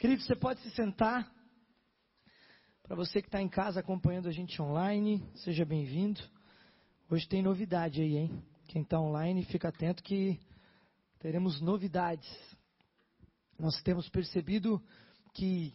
Querido, 0.00 0.22
você 0.22 0.34
pode 0.34 0.58
se 0.62 0.70
sentar. 0.70 1.30
Para 2.82 2.96
você 2.96 3.20
que 3.20 3.28
está 3.28 3.38
em 3.42 3.50
casa 3.50 3.80
acompanhando 3.80 4.30
a 4.30 4.32
gente 4.32 4.60
online, 4.62 5.22
seja 5.34 5.62
bem-vindo. 5.62 6.22
Hoje 7.10 7.28
tem 7.28 7.42
novidade 7.42 8.00
aí, 8.00 8.16
hein? 8.16 8.42
Quem 8.66 8.80
está 8.80 8.98
online, 8.98 9.44
fica 9.44 9.68
atento 9.68 10.02
que 10.02 10.40
teremos 11.18 11.60
novidades. 11.60 12.26
Nós 13.58 13.82
temos 13.82 14.08
percebido 14.08 14.82
que 15.34 15.74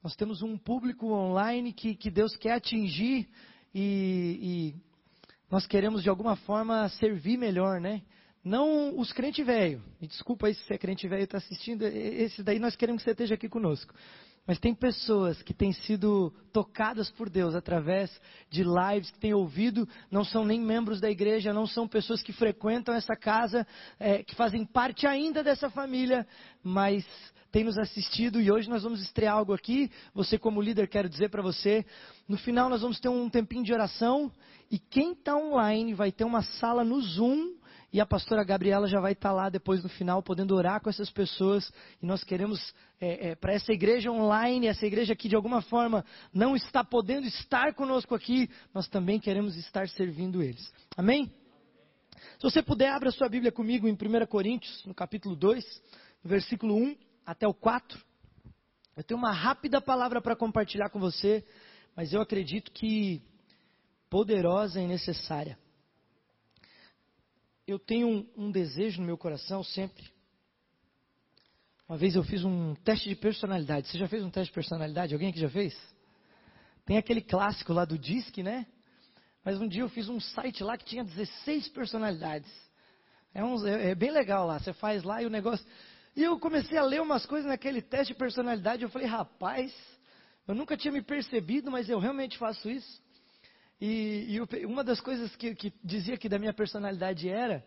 nós 0.00 0.14
temos 0.14 0.40
um 0.40 0.56
público 0.56 1.10
online 1.10 1.72
que, 1.72 1.96
que 1.96 2.12
Deus 2.12 2.36
quer 2.36 2.52
atingir 2.52 3.28
e, 3.74 4.38
e 4.40 4.82
nós 5.50 5.66
queremos 5.66 6.04
de 6.04 6.08
alguma 6.08 6.36
forma 6.36 6.88
servir 6.90 7.36
melhor, 7.36 7.80
né? 7.80 8.00
Não 8.44 8.98
os 8.98 9.12
crentes 9.12 9.44
velho. 9.44 9.82
Me 10.00 10.06
desculpa 10.06 10.46
aí 10.46 10.54
se 10.54 10.62
você 10.64 10.74
é 10.74 10.78
crente 10.78 11.08
velho 11.08 11.20
e 11.20 11.24
está 11.24 11.38
assistindo. 11.38 11.82
Esse 11.82 12.42
daí 12.42 12.58
nós 12.58 12.76
queremos 12.76 13.02
que 13.02 13.04
você 13.04 13.12
esteja 13.12 13.34
aqui 13.34 13.48
conosco. 13.48 13.92
Mas 14.46 14.58
tem 14.58 14.74
pessoas 14.74 15.42
que 15.42 15.52
têm 15.52 15.74
sido 15.74 16.32
tocadas 16.54 17.10
por 17.10 17.28
Deus 17.28 17.54
através 17.54 18.10
de 18.48 18.64
lives, 18.64 19.10
que 19.10 19.18
têm 19.18 19.34
ouvido, 19.34 19.86
não 20.10 20.24
são 20.24 20.42
nem 20.42 20.58
membros 20.58 21.02
da 21.02 21.10
igreja, 21.10 21.52
não 21.52 21.66
são 21.66 21.86
pessoas 21.86 22.22
que 22.22 22.32
frequentam 22.32 22.94
essa 22.94 23.14
casa, 23.14 23.66
é, 24.00 24.22
que 24.22 24.34
fazem 24.34 24.64
parte 24.64 25.06
ainda 25.06 25.44
dessa 25.44 25.68
família, 25.68 26.26
mas 26.62 27.06
têm 27.52 27.64
nos 27.64 27.76
assistido 27.76 28.40
e 28.40 28.50
hoje 28.50 28.70
nós 28.70 28.82
vamos 28.82 29.02
estrear 29.02 29.34
algo 29.34 29.52
aqui. 29.52 29.90
Você, 30.14 30.38
como 30.38 30.62
líder, 30.62 30.88
quero 30.88 31.10
dizer 31.10 31.28
para 31.28 31.42
você: 31.42 31.84
no 32.26 32.38
final 32.38 32.70
nós 32.70 32.80
vamos 32.80 32.98
ter 32.98 33.10
um 33.10 33.28
tempinho 33.28 33.64
de 33.64 33.74
oração 33.74 34.32
e 34.70 34.78
quem 34.78 35.12
está 35.12 35.36
online 35.36 35.92
vai 35.92 36.10
ter 36.10 36.24
uma 36.24 36.40
sala 36.42 36.82
no 36.84 37.02
Zoom 37.02 37.58
e 37.90 38.00
a 38.00 38.06
pastora 38.06 38.44
Gabriela 38.44 38.86
já 38.86 39.00
vai 39.00 39.12
estar 39.12 39.32
lá 39.32 39.48
depois 39.48 39.82
no 39.82 39.88
final, 39.88 40.22
podendo 40.22 40.54
orar 40.54 40.80
com 40.80 40.90
essas 40.90 41.10
pessoas. 41.10 41.72
E 42.02 42.06
nós 42.06 42.22
queremos, 42.22 42.74
é, 43.00 43.30
é, 43.30 43.34
para 43.34 43.54
essa 43.54 43.72
igreja 43.72 44.10
online, 44.10 44.66
essa 44.66 44.86
igreja 44.86 45.16
que 45.16 45.28
de 45.28 45.34
alguma 45.34 45.62
forma 45.62 46.04
não 46.32 46.54
está 46.54 46.84
podendo 46.84 47.26
estar 47.26 47.72
conosco 47.74 48.14
aqui, 48.14 48.50
nós 48.74 48.86
também 48.88 49.18
queremos 49.18 49.56
estar 49.56 49.88
servindo 49.88 50.42
eles. 50.42 50.70
Amém? 50.96 51.32
Se 52.38 52.42
você 52.42 52.62
puder, 52.62 52.90
abra 52.90 53.10
sua 53.10 53.28
Bíblia 53.28 53.50
comigo 53.50 53.88
em 53.88 53.92
1 53.92 54.26
Coríntios, 54.26 54.84
no 54.84 54.94
capítulo 54.94 55.34
2, 55.34 55.64
no 56.22 56.28
versículo 56.28 56.76
1 56.76 56.94
até 57.24 57.48
o 57.48 57.54
4. 57.54 57.98
Eu 58.96 59.02
tenho 59.02 59.18
uma 59.18 59.32
rápida 59.32 59.80
palavra 59.80 60.20
para 60.20 60.36
compartilhar 60.36 60.90
com 60.90 61.00
você, 61.00 61.42
mas 61.96 62.12
eu 62.12 62.20
acredito 62.20 62.70
que 62.70 63.22
poderosa 64.10 64.78
e 64.78 64.86
necessária 64.86 65.58
eu 67.68 67.78
tenho 67.78 68.08
um, 68.08 68.26
um, 68.46 68.50
desejo 68.50 68.98
no 68.98 69.06
meu 69.06 69.18
coração 69.18 69.62
sempre. 69.62 70.02
Uma 71.86 71.98
vez 71.98 72.16
eu 72.16 72.24
fiz 72.24 72.42
um 72.42 72.74
teste 72.76 73.10
de 73.10 73.14
personalidade. 73.14 73.88
Você 73.88 73.98
já 73.98 74.08
fez 74.08 74.24
um 74.24 74.30
teste 74.30 74.50
de 74.50 74.54
personalidade? 74.54 75.12
Alguém 75.12 75.28
aqui 75.28 75.38
já 75.38 75.50
fez? 75.50 75.76
Tem 76.86 76.96
aquele 76.96 77.20
clássico 77.20 77.74
lá 77.74 77.84
do 77.84 77.98
DISC, 77.98 78.38
né? 78.42 78.66
Mas 79.44 79.60
um 79.60 79.68
dia 79.68 79.82
eu 79.82 79.88
fiz 79.90 80.08
um 80.08 80.18
site 80.18 80.64
lá 80.64 80.78
que 80.78 80.84
tinha 80.86 81.04
16 81.04 81.68
personalidades. 81.68 82.50
É, 83.34 83.44
um, 83.44 83.66
é, 83.66 83.90
é 83.90 83.94
bem 83.94 84.10
legal 84.10 84.46
lá. 84.46 84.58
Você 84.58 84.72
faz 84.72 85.02
lá 85.02 85.22
e 85.22 85.26
o 85.26 85.30
negócio. 85.30 85.66
E 86.16 86.22
eu 86.22 86.38
comecei 86.38 86.78
a 86.78 86.82
ler 86.82 87.02
umas 87.02 87.26
coisas 87.26 87.46
naquele 87.46 87.82
teste 87.82 88.14
de 88.14 88.18
personalidade. 88.18 88.82
Eu 88.82 88.88
falei, 88.88 89.06
rapaz, 89.06 89.74
eu 90.46 90.54
nunca 90.54 90.74
tinha 90.74 90.90
me 90.90 91.02
percebido, 91.02 91.70
mas 91.70 91.90
eu 91.90 91.98
realmente 91.98 92.38
faço 92.38 92.70
isso. 92.70 93.02
E, 93.80 94.36
e 94.36 94.66
uma 94.66 94.82
das 94.82 95.00
coisas 95.00 95.34
que, 95.36 95.54
que, 95.54 95.72
dizia 95.84 96.16
que 96.16 96.28
da 96.28 96.38
minha 96.38 96.52
personalidade 96.52 97.28
era, 97.28 97.64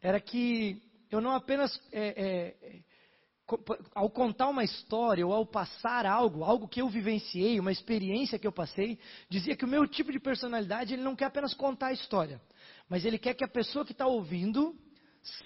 era 0.00 0.18
que 0.18 0.80
eu 1.10 1.20
não 1.20 1.32
apenas, 1.32 1.78
é, 1.92 2.54
é, 2.64 2.80
ao 3.94 4.08
contar 4.08 4.48
uma 4.48 4.64
história 4.64 5.26
ou 5.26 5.34
ao 5.34 5.44
passar 5.44 6.06
algo, 6.06 6.44
algo 6.44 6.68
que 6.68 6.80
eu 6.80 6.88
vivenciei, 6.88 7.60
uma 7.60 7.72
experiência 7.72 8.38
que 8.38 8.46
eu 8.46 8.52
passei, 8.52 8.98
dizia 9.28 9.56
que 9.56 9.64
o 9.64 9.68
meu 9.68 9.86
tipo 9.86 10.10
de 10.10 10.20
personalidade, 10.20 10.94
ele 10.94 11.02
não 11.02 11.16
quer 11.16 11.26
apenas 11.26 11.52
contar 11.52 11.88
a 11.88 11.92
história, 11.92 12.40
mas 12.88 13.04
ele 13.04 13.18
quer 13.18 13.34
que 13.34 13.44
a 13.44 13.48
pessoa 13.48 13.84
que 13.84 13.92
está 13.92 14.06
ouvindo 14.06 14.74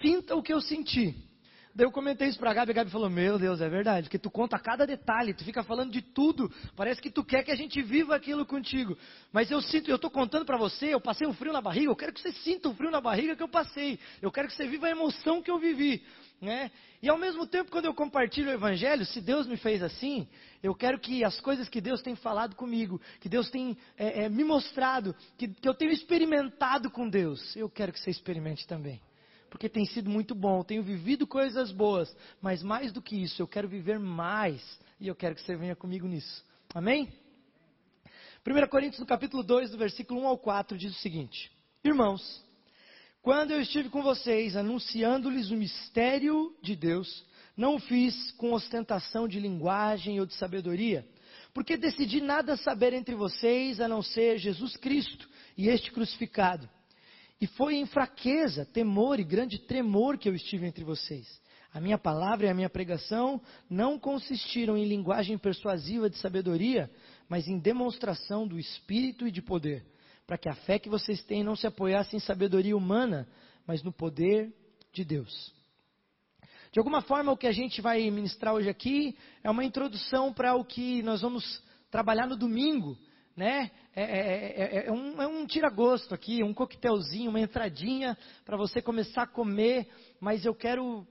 sinta 0.01 0.37
o 0.37 0.43
que 0.43 0.53
eu 0.53 0.61
senti. 0.61 1.34
Daí 1.75 1.85
eu 1.85 1.91
comentei 1.91 2.29
isso 2.29 2.39
pra 2.39 2.55
Gabi, 2.55 2.71
a 2.71 2.75
Gabi 2.75 2.91
falou, 2.91 3.11
meu 3.11 3.37
Deus, 3.37 3.61
é 3.61 3.69
verdade, 3.69 4.05
porque 4.05 4.19
tu 4.19 4.31
conta 4.31 4.57
cada 4.61 4.87
detalhe, 4.87 5.35
tu 5.35 5.45
fica 5.45 5.65
falando 5.65 5.91
de 5.91 6.01
tudo, 6.01 6.49
parece 6.77 7.03
que 7.03 7.11
tu 7.11 7.25
quer 7.25 7.43
que 7.43 7.51
a 7.51 7.57
gente 7.57 7.83
viva 7.83 8.15
aquilo 8.15 8.47
contigo. 8.47 8.97
Mas 9.33 9.51
eu 9.51 9.61
sinto, 9.61 9.91
eu 9.91 9.97
estou 9.97 10.09
contando 10.09 10.45
para 10.45 10.57
você, 10.57 10.95
eu 10.95 11.01
passei 11.01 11.27
um 11.27 11.33
frio 11.33 11.53
na 11.53 11.61
barriga, 11.61 11.91
eu 11.91 11.97
quero 11.97 12.12
que 12.12 12.21
você 12.21 12.31
sinta 12.31 12.69
o 12.69 12.75
frio 12.75 12.93
na 12.93 13.01
barriga 13.01 13.35
que 13.35 13.43
eu 13.43 13.49
passei, 13.49 13.99
eu 14.23 14.31
quero 14.31 14.47
que 14.47 14.55
você 14.55 14.69
viva 14.69 14.87
a 14.87 14.91
emoção 14.91 15.43
que 15.43 15.51
eu 15.51 15.59
vivi. 15.59 16.05
Né? 16.41 16.71
E 17.03 17.09
ao 17.09 17.19
mesmo 17.19 17.45
tempo, 17.45 17.73
quando 17.73 17.87
eu 17.87 17.95
compartilho 17.95 18.51
o 18.51 18.53
Evangelho, 18.53 19.05
se 19.05 19.21
Deus 19.21 19.49
me 19.49 19.56
fez 19.56 19.83
assim, 19.83 20.29
eu 20.62 20.77
quero 20.77 21.01
que 21.01 21.25
as 21.25 21.41
coisas 21.41 21.69
que 21.69 21.81
Deus 21.81 22.01
tem 22.03 22.15
falado 22.15 22.55
comigo, 22.55 23.01
que 23.19 23.29
Deus 23.29 23.51
tem 23.51 23.77
é, 23.99 24.25
é, 24.25 24.29
me 24.29 24.45
mostrado, 24.45 25.12
que, 25.37 25.49
que 25.49 25.69
eu 25.69 25.75
tenho 25.75 25.91
experimentado 25.91 26.89
com 26.89 27.09
Deus, 27.09 27.56
eu 27.56 27.69
quero 27.69 27.93
que 27.93 27.99
você 27.99 28.11
experimente 28.11 28.65
também 28.65 29.01
porque 29.55 29.69
tem 29.69 29.87
sido 29.87 30.11
muito 30.11 30.35
bom, 30.35 30.65
tenho 30.65 30.83
vivido 30.83 31.29
coisas 31.29 31.71
boas, 31.71 32.13
mas 32.43 32.61
mais 32.61 32.91
do 32.91 33.01
que 33.01 33.15
isso, 33.15 33.41
eu 33.41 33.47
quero 33.47 33.69
viver 33.69 34.01
mais 34.01 34.61
e 34.99 35.07
eu 35.07 35.15
quero 35.15 35.37
que 35.37 35.43
você 35.43 35.55
venha 35.55 35.77
comigo 35.77 36.09
nisso. 36.09 36.45
Amém? 36.75 37.09
1 38.45 38.67
Coríntios 38.67 38.99
no 38.99 39.07
capítulo 39.07 39.45
2, 39.45 39.71
do 39.71 39.79
versículo 39.79 40.23
1 40.23 40.27
ao 40.27 40.39
4, 40.39 40.77
diz 40.77 40.91
o 40.91 40.99
seguinte: 40.99 41.53
Irmãos, 41.85 42.45
quando 43.23 43.53
eu 43.53 43.61
estive 43.61 43.91
com 43.91 44.03
vocês 44.03 44.57
anunciando-lhes 44.57 45.53
o 45.53 45.57
mistério 45.57 46.53
de 46.61 46.75
Deus, 46.75 47.25
não 47.57 47.77
o 47.77 47.79
fiz 47.79 48.33
com 48.33 48.55
ostentação 48.55 49.29
de 49.29 49.39
linguagem 49.39 50.19
ou 50.19 50.27
de 50.27 50.35
sabedoria, 50.35 51.07
porque 51.55 51.77
decidi 51.77 52.21
nada 52.21 52.57
saber 52.57 52.93
entre 52.93 53.15
vocês 53.15 53.81
a 53.81 53.87
não 53.87 54.03
ser 54.03 54.37
Jesus 54.37 54.77
Cristo 54.77 55.29
e 55.57 55.69
este 55.69 55.93
crucificado. 55.93 56.69
E 57.44 57.47
foi 57.47 57.75
em 57.75 57.84
fraqueza, 57.84 58.65
temor 58.65 59.21
e 59.21 59.22
grande 59.22 59.59
tremor 59.59 60.16
que 60.16 60.27
eu 60.27 60.34
estive 60.34 60.66
entre 60.66 60.82
vocês. 60.82 61.28
A 61.75 61.78
minha 61.78 61.99
palavra 61.99 62.47
e 62.47 62.49
a 62.49 62.55
minha 62.55 62.71
pregação 62.71 63.38
não 63.69 63.99
consistiram 63.99 64.78
em 64.78 64.87
linguagem 64.87 65.37
persuasiva 65.37 66.09
de 66.09 66.16
sabedoria, 66.16 66.91
mas 67.28 67.47
em 67.47 67.59
demonstração 67.59 68.49
do 68.49 68.59
Espírito 68.59 69.28
e 69.28 69.31
de 69.31 69.43
poder, 69.43 69.84
para 70.27 70.38
que 70.38 70.49
a 70.49 70.55
fé 70.55 70.78
que 70.78 70.88
vocês 70.88 71.22
têm 71.25 71.44
não 71.44 71.55
se 71.55 71.66
apoiasse 71.66 72.16
em 72.16 72.19
sabedoria 72.19 72.75
humana, 72.75 73.28
mas 73.66 73.82
no 73.82 73.93
poder 73.93 74.50
de 74.91 75.05
Deus. 75.05 75.53
De 76.72 76.78
alguma 76.78 77.03
forma, 77.03 77.31
o 77.31 77.37
que 77.37 77.47
a 77.47 77.53
gente 77.53 77.82
vai 77.82 78.11
ministrar 78.11 78.55
hoje 78.55 78.71
aqui 78.71 79.19
é 79.43 79.50
uma 79.50 79.66
introdução 79.66 80.32
para 80.32 80.55
o 80.55 80.65
que 80.65 81.03
nós 81.03 81.21
vamos 81.21 81.62
trabalhar 81.91 82.26
no 82.26 82.38
domingo, 82.38 82.97
né? 83.37 83.71
É, 83.95 84.03
é, 84.03 84.78
é, 84.83 84.87
é 84.87 84.93
um, 84.93 85.21
é 85.21 85.27
um 85.27 85.47
tira-gosto 85.47 86.15
aqui, 86.15 86.43
um 86.43 86.55
coquetelzinho, 86.55 87.31
uma 87.31 87.41
entradinha 87.41 88.17
para 88.45 88.56
você 88.56 88.81
começar 88.81 89.22
a 89.22 89.27
comer, 89.27 89.89
mas 90.21 90.45
eu 90.45 90.55
quero 90.55 91.06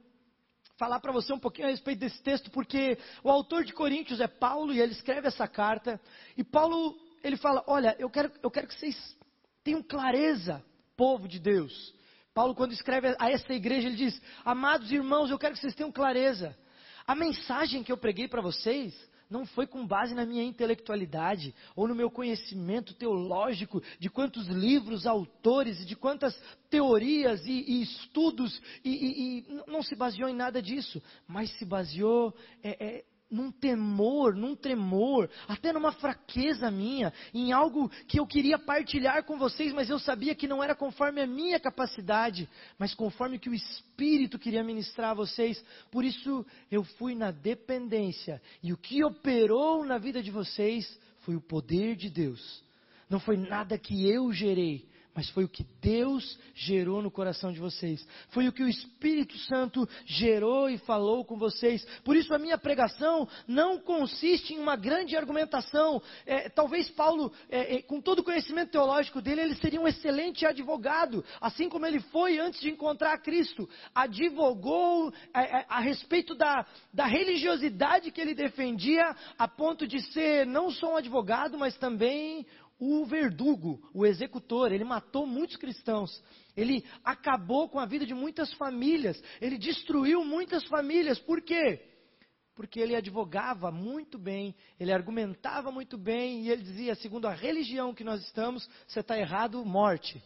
falar 0.78 1.00
para 1.00 1.12
você 1.12 1.31
um 1.31 1.39
pouquinho 1.39 1.67
a 1.67 1.72
respeito 1.72 2.00
desse 2.00 2.22
texto, 2.22 2.50
porque 2.51 2.97
o 3.23 3.29
autor 3.29 3.63
de 3.63 3.73
Coríntios 3.73 4.19
é 4.19 4.28
Paulo 4.28 4.73
e 4.73 4.79
ele 4.79 4.94
escreve 4.94 5.28
essa 5.28 5.47
carta, 5.47 6.00
e 6.35 6.44
Paulo, 6.44 6.97
ele 7.23 7.38
fala, 7.38 7.63
olha, 7.67 7.95
eu 8.00 8.09
quero, 8.09 8.31
eu 8.41 8.50
quero 8.50 8.67
que 8.67 8.75
vocês 8.75 9.17
tenham 9.63 9.81
clareza, 9.83 10.63
povo 10.97 11.28
de 11.28 11.39
Deus. 11.39 11.94
Paulo, 12.33 12.56
quando 12.56 12.73
escreve 12.73 13.16
a 13.19 13.29
essa 13.29 13.53
igreja, 13.53 13.88
ele 13.88 13.95
diz, 13.95 14.19
amados 14.44 14.91
irmãos, 14.91 15.29
eu 15.29 15.38
quero 15.38 15.53
que 15.53 15.62
vocês 15.62 15.75
tenham 15.75 15.91
clareza. 15.91 16.57
A 17.06 17.13
mensagem 17.13 17.83
que 17.83 17.91
eu 17.91 17.97
preguei 17.97 18.28
para 18.28 18.41
vocês, 18.41 18.94
não 19.33 19.47
foi 19.47 19.66
com 19.66 19.85
base 19.85 20.13
na 20.13 20.27
minha 20.27 20.44
intelectualidade 20.44 21.55
ou 21.75 21.88
no 21.88 21.95
meu 21.95 22.11
conhecimento 22.11 22.94
teológico 22.94 23.81
de 23.99 24.07
quantos 24.07 24.47
livros, 24.47 25.07
autores 25.07 25.81
e 25.81 25.85
de 25.85 25.95
quantas 25.95 26.39
teorias 26.69 27.44
e, 27.47 27.51
e 27.67 27.81
estudos, 27.81 28.61
e, 28.85 28.91
e, 28.91 29.39
e, 29.39 29.61
não 29.66 29.81
se 29.81 29.95
baseou 29.95 30.29
em 30.29 30.35
nada 30.35 30.61
disso, 30.61 31.01
mas 31.27 31.49
se 31.57 31.66
baseou 31.66 32.31
é, 32.61 32.85
é, 32.85 33.05
num 33.33 33.51
temor, 33.51 34.35
num 34.35 34.56
tremor, 34.56 35.27
até 35.47 35.74
numa 35.74 35.91
fraqueza 35.91 36.69
minha, 36.69 37.12
em 37.33 37.51
algo 37.51 37.89
que 38.07 38.19
eu 38.19 38.27
queria 38.27 38.59
partilhar 38.59 39.24
com 39.24 39.38
vocês, 39.38 39.74
mas 39.74 39.89
eu 39.89 39.97
sabia 39.97 40.35
que 40.35 40.47
não 40.47 40.63
era 40.63 40.75
conforme 40.75 41.19
a 41.19 41.27
minha 41.27 41.59
capacidade, 41.59 42.47
mas 42.77 42.94
conforme 42.94 43.39
que 43.39 43.50
o 43.50 43.53
Espírito 43.53 44.38
queria 44.38 44.63
ministrar 44.63 45.12
a 45.12 45.15
vocês. 45.15 45.63
Por 45.91 46.06
isso 46.06 46.45
eu 46.71 46.83
fui 46.83 47.15
na 47.15 47.31
dependência, 47.31 48.39
e 48.62 48.71
o 48.71 48.77
que 48.77 49.03
operou 49.03 49.83
na 49.83 49.97
vida 49.97 50.21
de 50.21 50.29
vocês 50.29 51.00
foi 51.21 51.36
o 51.36 51.41
poder 51.41 51.95
de 51.95 52.09
Deus. 52.09 52.63
Não 53.09 53.19
foi 53.19 53.36
nada 53.36 53.77
que 53.77 54.07
eu 54.07 54.31
gerei, 54.31 54.88
mas 55.15 55.30
foi 55.30 55.44
o 55.44 55.50
que 55.50 55.65
Deus 55.81 56.39
gerou 56.56 57.01
no 57.01 57.12
coração 57.12 57.51
de 57.51 57.60
vocês. 57.60 58.06
Foi 58.30 58.48
o 58.48 58.51
que 58.51 58.63
o 58.63 58.68
Espírito 58.68 59.38
Santo 59.39 59.88
gerou 60.06 60.69
e 60.69 60.77
falou 60.80 61.24
com 61.24 61.38
vocês. 61.38 61.86
Por 62.04 62.15
isso 62.15 62.33
a 62.33 62.39
minha 62.39 62.57
pregação 62.57 63.27
não 63.48 63.77
consiste 63.77 64.54
em 64.54 64.60
uma 64.60 64.75
grande 64.75 65.15
argumentação. 65.15 66.01
É, 66.25 66.50
talvez 66.50 66.89
Paulo, 66.89 67.31
é, 67.50 67.75
é, 67.75 67.81
com 67.83 68.01
todo 68.01 68.19
o 68.19 68.24
conhecimento 68.24 68.71
teológico 68.71 69.21
dele, 69.21 69.42
ele 69.42 69.56
seria 69.56 69.80
um 69.80 69.88
excelente 69.88 70.45
advogado, 70.45 71.24
assim 71.39 71.69
como 71.69 71.86
ele 71.86 72.00
foi 72.00 72.39
antes 72.39 72.60
de 72.60 72.69
encontrar 72.69 73.18
Cristo. 73.19 73.69
Advogou 73.94 75.13
a, 75.33 75.42
é, 75.42 75.45
é, 75.45 75.65
a 75.69 75.80
respeito 75.80 76.33
da, 76.33 76.65
da 76.92 77.06
religiosidade 77.06 78.12
que 78.12 78.19
ele 78.19 78.33
defendia, 78.33 79.15
a 79.38 79.48
ponto 79.48 79.86
de 79.86 80.01
ser 80.12 80.45
não 80.48 80.71
só 80.71 80.94
um 80.94 80.98
advogado, 80.98 81.57
mas 81.57 81.77
também 81.77 82.45
o 82.80 83.06
verdugo, 83.06 83.80
o 83.94 84.06
executor, 84.06 84.72
ele 84.72 84.84
matou 84.84 85.25
muitos 85.25 85.56
cristãos. 85.56 86.24
Ele 86.56 86.84
acabou 87.04 87.70
com 87.70 87.80
a 87.80 87.86
vida 87.86 88.06
de 88.06 88.14
muitas 88.14 88.54
famílias. 88.54 89.22
Ele 89.40 89.58
destruiu 89.58 90.24
muitas 90.24 90.64
famílias. 90.66 91.20
Por 91.20 91.42
quê? 91.42 91.81
Porque 92.56 92.80
ele 92.80 92.96
advogava 92.96 93.72
muito 93.72 94.20
bem, 94.20 94.56
ele 94.80 94.92
argumentava 94.92 95.72
muito 95.72 95.98
bem 95.98 96.44
e 96.44 96.50
ele 96.50 96.62
dizia: 96.62 96.94
segundo 96.96 97.28
a 97.28 97.34
religião 97.34 97.94
que 97.94 98.04
nós 98.04 98.22
estamos, 98.24 98.70
você 98.88 99.00
está 99.00 99.18
errado, 99.18 99.66
morte. 99.66 100.22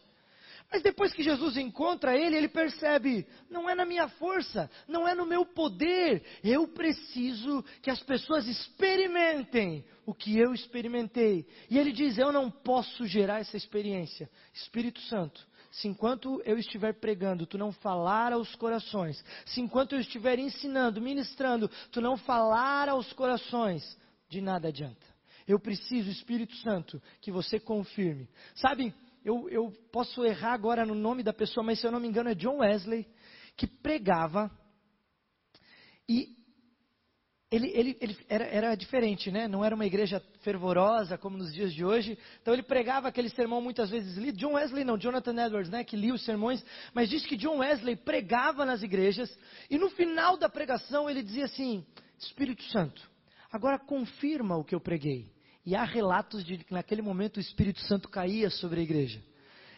Mas 0.70 0.82
depois 0.82 1.14
que 1.14 1.22
Jesus 1.22 1.56
encontra 1.56 2.16
ele, 2.16 2.36
ele 2.36 2.48
percebe: 2.48 3.26
não 3.48 3.68
é 3.68 3.74
na 3.74 3.86
minha 3.86 4.06
força, 4.08 4.70
não 4.86 5.08
é 5.08 5.14
no 5.14 5.24
meu 5.24 5.46
poder. 5.46 6.22
Eu 6.44 6.68
preciso 6.68 7.64
que 7.82 7.90
as 7.90 8.02
pessoas 8.02 8.46
experimentem 8.46 9.84
o 10.04 10.12
que 10.12 10.38
eu 10.38 10.52
experimentei. 10.52 11.46
E 11.70 11.78
ele 11.78 11.90
diz: 11.90 12.18
eu 12.18 12.30
não 12.30 12.50
posso 12.50 13.06
gerar 13.06 13.40
essa 13.40 13.56
experiência. 13.56 14.28
Espírito 14.52 15.00
Santo, 15.02 15.46
se 15.70 15.88
enquanto 15.88 16.42
eu 16.44 16.58
estiver 16.58 17.00
pregando, 17.00 17.46
tu 17.46 17.56
não 17.56 17.72
falar 17.72 18.34
aos 18.34 18.54
corações, 18.56 19.24
se 19.46 19.62
enquanto 19.62 19.94
eu 19.94 20.00
estiver 20.00 20.38
ensinando, 20.38 21.00
ministrando, 21.00 21.70
tu 21.90 22.02
não 22.02 22.18
falar 22.18 22.90
aos 22.90 23.10
corações, 23.14 23.98
de 24.28 24.42
nada 24.42 24.68
adianta. 24.68 25.06
Eu 25.46 25.58
preciso, 25.58 26.10
Espírito 26.10 26.54
Santo, 26.56 27.00
que 27.22 27.32
você 27.32 27.58
confirme. 27.58 28.28
Sabe? 28.54 28.94
Eu, 29.28 29.48
eu 29.50 29.72
posso 29.92 30.24
errar 30.24 30.54
agora 30.54 30.86
no 30.86 30.94
nome 30.94 31.22
da 31.22 31.34
pessoa, 31.34 31.62
mas 31.62 31.78
se 31.78 31.86
eu 31.86 31.92
não 31.92 32.00
me 32.00 32.08
engano 32.08 32.30
é 32.30 32.34
John 32.34 32.58
Wesley, 32.58 33.06
que 33.56 33.66
pregava 33.66 34.50
e 36.08 36.36
ele, 37.50 37.68
ele, 37.74 37.98
ele 38.00 38.16
era, 38.28 38.44
era, 38.44 38.74
diferente, 38.74 39.30
né? 39.30 39.46
Não 39.48 39.64
era 39.64 39.74
uma 39.74 39.86
igreja 39.86 40.22
fervorosa 40.40 41.16
como 41.16 41.36
nos 41.36 41.52
dias 41.52 41.72
de 41.72 41.84
hoje. 41.84 42.18
Então 42.40 42.52
ele 42.52 42.62
pregava 42.62 43.08
aquele 43.08 43.30
sermão 43.30 43.60
muitas 43.60 43.88
vezes 43.90 44.16
lido. 44.16 44.38
John 44.38 44.52
Wesley 44.52 44.84
não, 44.84 44.98
Jonathan 44.98 45.46
Edwards, 45.46 45.70
né? 45.70 45.82
Que 45.82 45.96
lia 45.96 46.12
os 46.12 46.24
sermões. 46.24 46.64
Mas 46.94 47.08
diz 47.08 47.24
que 47.24 47.36
John 47.36 47.58
Wesley 47.58 47.96
pregava 47.96 48.66
nas 48.66 48.82
igrejas 48.82 49.34
e 49.70 49.78
no 49.78 49.90
final 49.90 50.36
da 50.36 50.48
pregação 50.48 51.08
ele 51.08 51.22
dizia 51.22 51.46
assim: 51.46 51.86
Espírito 52.18 52.62
Santo, 52.64 53.02
agora 53.50 53.78
confirma 53.78 54.56
o 54.56 54.64
que 54.64 54.74
eu 54.74 54.80
preguei. 54.80 55.30
E 55.68 55.76
há 55.76 55.84
relatos 55.84 56.42
de 56.42 56.56
que 56.64 56.72
naquele 56.72 57.02
momento 57.02 57.36
o 57.36 57.40
Espírito 57.40 57.78
Santo 57.80 58.08
caía 58.08 58.48
sobre 58.48 58.80
a 58.80 58.82
igreja. 58.82 59.22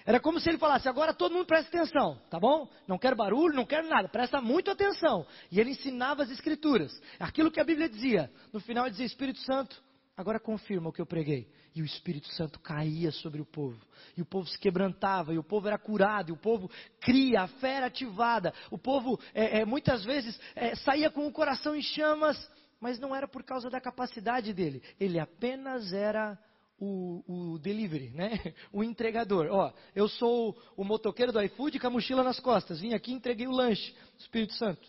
Era 0.06 0.20
como 0.20 0.38
se 0.38 0.48
ele 0.48 0.56
falasse: 0.56 0.88
agora 0.88 1.12
todo 1.12 1.32
mundo 1.32 1.46
presta 1.46 1.76
atenção, 1.76 2.16
tá 2.30 2.38
bom? 2.38 2.70
Não 2.86 2.96
quero 2.96 3.16
barulho, 3.16 3.56
não 3.56 3.66
quero 3.66 3.88
nada, 3.88 4.08
presta 4.08 4.40
muito 4.40 4.70
atenção. 4.70 5.26
E 5.50 5.58
ele 5.58 5.70
ensinava 5.70 6.22
as 6.22 6.30
Escrituras, 6.30 6.92
aquilo 7.18 7.50
que 7.50 7.58
a 7.58 7.64
Bíblia 7.64 7.88
dizia. 7.88 8.30
No 8.52 8.60
final 8.60 8.84
ele 8.84 8.92
dizia: 8.92 9.06
Espírito 9.06 9.40
Santo, 9.40 9.82
agora 10.16 10.38
confirma 10.38 10.90
o 10.90 10.92
que 10.92 11.00
eu 11.00 11.06
preguei. 11.06 11.48
E 11.74 11.82
o 11.82 11.84
Espírito 11.84 12.28
Santo 12.34 12.60
caía 12.60 13.10
sobre 13.10 13.40
o 13.40 13.44
povo. 13.44 13.84
E 14.16 14.22
o 14.22 14.24
povo 14.24 14.46
se 14.46 14.60
quebrantava, 14.60 15.34
e 15.34 15.38
o 15.38 15.42
povo 15.42 15.66
era 15.66 15.76
curado, 15.76 16.28
e 16.28 16.32
o 16.32 16.36
povo 16.36 16.70
cria, 17.00 17.42
a 17.42 17.48
fé 17.48 17.78
era 17.78 17.86
ativada. 17.86 18.54
O 18.70 18.78
povo 18.78 19.18
é, 19.34 19.62
é, 19.62 19.64
muitas 19.64 20.04
vezes 20.04 20.38
é, 20.54 20.76
saía 20.76 21.10
com 21.10 21.26
o 21.26 21.32
coração 21.32 21.74
em 21.74 21.82
chamas 21.82 22.38
mas 22.80 22.98
não 22.98 23.14
era 23.14 23.28
por 23.28 23.42
causa 23.42 23.68
da 23.68 23.80
capacidade 23.80 24.52
dele, 24.52 24.82
ele 24.98 25.18
apenas 25.18 25.92
era 25.92 26.38
o, 26.78 27.22
o 27.26 27.58
delivery, 27.58 28.10
né? 28.10 28.54
o 28.72 28.82
entregador. 28.82 29.48
Ó, 29.50 29.72
eu 29.94 30.08
sou 30.08 30.56
o 30.76 30.82
motoqueiro 30.82 31.30
do 31.30 31.42
iFood 31.42 31.78
com 31.78 31.86
a 31.86 31.90
mochila 31.90 32.24
nas 32.24 32.40
costas, 32.40 32.80
vim 32.80 32.94
aqui 32.94 33.12
e 33.12 33.14
entreguei 33.14 33.46
o 33.46 33.52
lanche. 33.52 33.94
Espírito 34.18 34.54
Santo, 34.54 34.88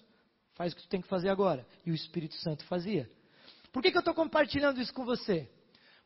faz 0.53 0.71
o 0.71 0.75
que 0.75 0.83
tu 0.83 0.89
tem 0.89 1.01
que 1.01 1.07
fazer 1.07 1.29
agora. 1.29 1.67
E 1.85 1.91
o 1.91 1.95
Espírito 1.95 2.35
Santo 2.35 2.63
fazia. 2.65 3.09
Por 3.71 3.83
que, 3.83 3.91
que 3.91 3.97
eu 3.97 4.01
estou 4.01 4.13
compartilhando 4.13 4.81
isso 4.81 4.94
com 4.94 5.05
você? 5.05 5.49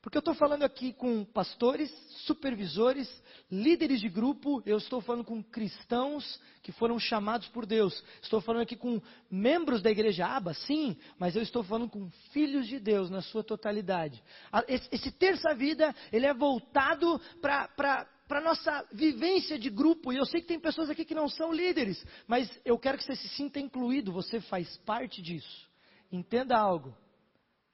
Porque 0.05 0.19
eu 0.19 0.19
estou 0.19 0.35
falando 0.35 0.61
aqui 0.61 0.93
com 0.93 1.25
pastores, 1.25 1.91
supervisores, 2.27 3.09
líderes 3.51 3.99
de 3.99 4.07
grupo, 4.07 4.61
eu 4.63 4.77
estou 4.77 5.01
falando 5.01 5.25
com 5.25 5.41
cristãos 5.41 6.39
que 6.61 6.71
foram 6.71 6.99
chamados 6.99 7.47
por 7.47 7.65
Deus. 7.65 8.03
Estou 8.21 8.39
falando 8.39 8.61
aqui 8.61 8.75
com 8.75 9.01
membros 9.31 9.81
da 9.81 9.89
igreja 9.89 10.27
Aba, 10.27 10.53
sim, 10.53 10.95
mas 11.17 11.35
eu 11.35 11.41
estou 11.41 11.63
falando 11.63 11.89
com 11.89 12.07
filhos 12.31 12.67
de 12.67 12.79
Deus 12.79 13.09
na 13.09 13.23
sua 13.23 13.43
totalidade. 13.43 14.23
Esse, 14.67 14.87
esse 14.91 15.11
terça 15.11 15.55
vida, 15.55 15.93
ele 16.11 16.27
é 16.27 16.33
voltado 16.35 17.19
para 17.41 18.07
para 18.27 18.41
nossa 18.41 18.87
vivência 18.91 19.57
de 19.57 19.71
grupo, 19.71 20.11
e 20.13 20.17
eu 20.17 20.25
sei 20.25 20.41
que 20.41 20.47
tem 20.47 20.59
pessoas 20.59 20.89
aqui 20.89 21.05
que 21.05 21.13
não 21.13 21.29
são 21.29 21.51
líderes, 21.51 22.03
mas 22.27 22.49
eu 22.63 22.77
quero 22.77 22.97
que 22.97 23.03
você 23.03 23.15
se 23.15 23.29
sinta 23.29 23.59
incluído, 23.59 24.11
você 24.11 24.39
faz 24.39 24.77
parte 24.77 25.21
disso. 25.21 25.67
Entenda 26.11 26.57
algo, 26.57 26.95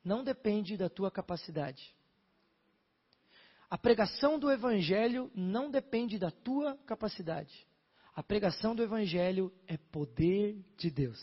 não 0.04 0.24
depende 0.24 0.76
da 0.76 0.90
tua 0.90 1.10
capacidade. 1.10 1.94
A 3.72 3.78
pregação 3.78 4.38
do 4.38 4.52
Evangelho 4.52 5.32
não 5.34 5.72
depende 5.72 6.20
da 6.20 6.30
tua 6.30 6.76
capacidade. 6.86 7.66
A 8.14 8.22
pregação 8.22 8.76
do 8.76 8.84
Evangelho 8.84 9.50
é 9.66 9.78
poder 9.78 10.62
de 10.76 10.92
Deus. 10.92 11.18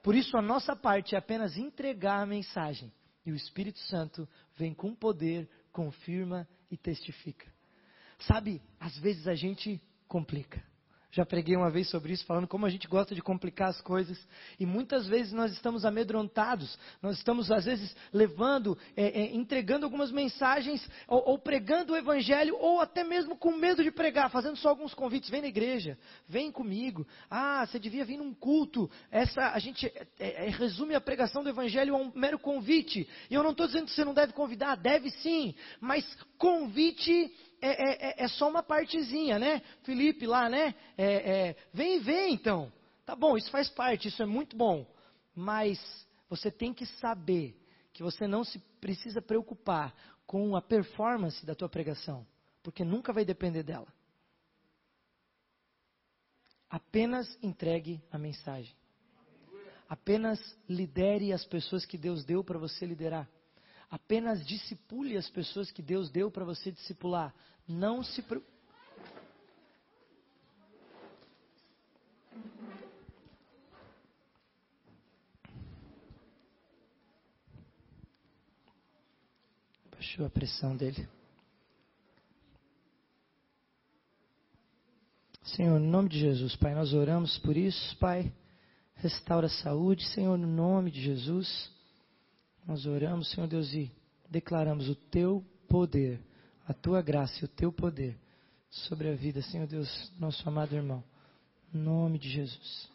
Por 0.00 0.14
isso, 0.14 0.36
a 0.36 0.40
nossa 0.40 0.76
parte 0.76 1.16
é 1.16 1.18
apenas 1.18 1.56
entregar 1.56 2.22
a 2.22 2.26
mensagem. 2.26 2.92
E 3.26 3.32
o 3.32 3.34
Espírito 3.34 3.80
Santo 3.80 4.28
vem 4.56 4.72
com 4.72 4.94
poder, 4.94 5.50
confirma 5.72 6.46
e 6.70 6.76
testifica. 6.76 7.52
Sabe, 8.20 8.62
às 8.78 8.96
vezes 8.98 9.26
a 9.26 9.34
gente 9.34 9.82
complica. 10.06 10.62
Já 11.10 11.24
preguei 11.24 11.56
uma 11.56 11.70
vez 11.70 11.88
sobre 11.88 12.12
isso, 12.12 12.26
falando 12.26 12.46
como 12.46 12.66
a 12.66 12.68
gente 12.68 12.86
gosta 12.86 13.14
de 13.14 13.22
complicar 13.22 13.70
as 13.70 13.80
coisas. 13.80 14.18
E 14.60 14.66
muitas 14.66 15.06
vezes 15.06 15.32
nós 15.32 15.50
estamos 15.52 15.86
amedrontados, 15.86 16.78
nós 17.00 17.16
estamos, 17.16 17.50
às 17.50 17.64
vezes, 17.64 17.96
levando, 18.12 18.76
é, 18.94 19.22
é, 19.22 19.34
entregando 19.34 19.86
algumas 19.86 20.12
mensagens, 20.12 20.86
ou, 21.06 21.30
ou, 21.30 21.38
pregando 21.38 21.94
o 21.94 21.96
Evangelho, 21.96 22.56
ou 22.60 22.82
até 22.82 23.04
mesmo 23.04 23.36
com 23.36 23.52
medo 23.52 23.82
de 23.82 23.90
pregar, 23.90 24.30
fazendo 24.30 24.58
só 24.58 24.68
alguns 24.68 24.92
convites. 24.92 25.30
Vem 25.30 25.40
na 25.40 25.48
igreja, 25.48 25.98
vem 26.28 26.52
comigo. 26.52 27.06
Ah, 27.30 27.66
você 27.66 27.78
devia 27.78 28.04
vir 28.04 28.18
num 28.18 28.34
culto. 28.34 28.90
Essa, 29.10 29.52
a 29.52 29.58
gente 29.58 29.86
é, 30.18 30.46
é 30.46 30.50
resume 30.50 30.94
a 30.94 31.00
pregação 31.00 31.42
do 31.42 31.48
Evangelho 31.48 31.94
a 31.94 31.98
um 31.98 32.12
mero 32.14 32.38
convite. 32.38 33.08
E 33.30 33.34
eu 33.34 33.42
não 33.42 33.52
estou 33.52 33.66
dizendo 33.66 33.86
que 33.86 33.92
você 33.92 34.04
não 34.04 34.12
deve 34.12 34.34
convidar, 34.34 34.76
deve 34.76 35.10
sim, 35.10 35.54
mas 35.80 36.04
convite 36.36 37.32
é, 37.60 37.68
é, 37.68 38.10
é, 38.10 38.24
é, 38.24 38.28
só 38.28 38.48
uma 38.48 38.62
partezinha, 38.62 39.38
né? 39.38 39.62
Felipe 39.82 40.26
lá, 40.26 40.48
né? 40.48 40.74
É, 40.96 41.48
é, 41.48 41.56
vem, 41.72 42.00
vem 42.00 42.34
então. 42.34 42.72
Tá 43.04 43.16
bom, 43.16 43.36
isso 43.36 43.50
faz 43.50 43.68
parte, 43.68 44.08
isso 44.08 44.22
é 44.22 44.26
muito 44.26 44.56
bom. 44.56 44.86
Mas 45.34 45.78
você 46.28 46.50
tem 46.50 46.72
que 46.72 46.86
saber 46.86 47.56
que 47.92 48.02
você 48.02 48.26
não 48.26 48.44
se 48.44 48.58
precisa 48.80 49.20
preocupar 49.20 49.94
com 50.26 50.54
a 50.54 50.62
performance 50.62 51.44
da 51.44 51.54
tua 51.54 51.68
pregação, 51.68 52.26
porque 52.62 52.84
nunca 52.84 53.12
vai 53.12 53.24
depender 53.24 53.62
dela. 53.62 53.88
Apenas 56.68 57.26
entregue 57.42 58.02
a 58.12 58.18
mensagem. 58.18 58.76
Apenas 59.88 60.38
lidere 60.68 61.32
as 61.32 61.44
pessoas 61.46 61.86
que 61.86 61.96
Deus 61.96 62.24
deu 62.24 62.44
para 62.44 62.58
você 62.58 62.84
liderar. 62.84 63.28
Apenas 63.90 64.46
discipule 64.46 65.16
as 65.16 65.28
pessoas 65.30 65.70
que 65.70 65.80
Deus 65.80 66.10
deu 66.10 66.30
para 66.30 66.44
você 66.44 66.70
discipular. 66.70 67.34
Não 67.66 68.02
se 68.02 68.22
preocupe. 68.22 68.58
Baixou 79.90 80.26
a 80.26 80.30
pressão 80.30 80.76
dele. 80.76 81.08
Senhor, 85.42 85.80
no 85.80 85.86
nome 85.86 86.10
de 86.10 86.18
Jesus, 86.18 86.54
Pai, 86.56 86.74
nós 86.74 86.92
oramos 86.92 87.38
por 87.38 87.56
isso, 87.56 87.96
Pai. 87.96 88.30
Restaura 88.96 89.46
a 89.46 89.50
saúde, 89.50 90.06
Senhor, 90.08 90.36
no 90.36 90.46
nome 90.46 90.90
de 90.90 91.00
Jesus. 91.00 91.77
Nós 92.68 92.84
oramos, 92.84 93.30
Senhor 93.30 93.46
Deus, 93.46 93.72
e 93.72 93.90
declaramos 94.28 94.90
o 94.90 94.94
teu 94.94 95.42
poder, 95.70 96.20
a 96.66 96.74
tua 96.74 97.00
graça 97.00 97.40
e 97.40 97.46
o 97.46 97.48
teu 97.48 97.72
poder 97.72 98.14
sobre 98.68 99.08
a 99.08 99.14
vida, 99.14 99.40
Senhor 99.40 99.66
Deus, 99.66 100.12
nosso 100.18 100.46
amado 100.46 100.74
irmão. 100.76 101.02
Em 101.74 101.78
nome 101.78 102.18
de 102.18 102.28
Jesus. 102.28 102.90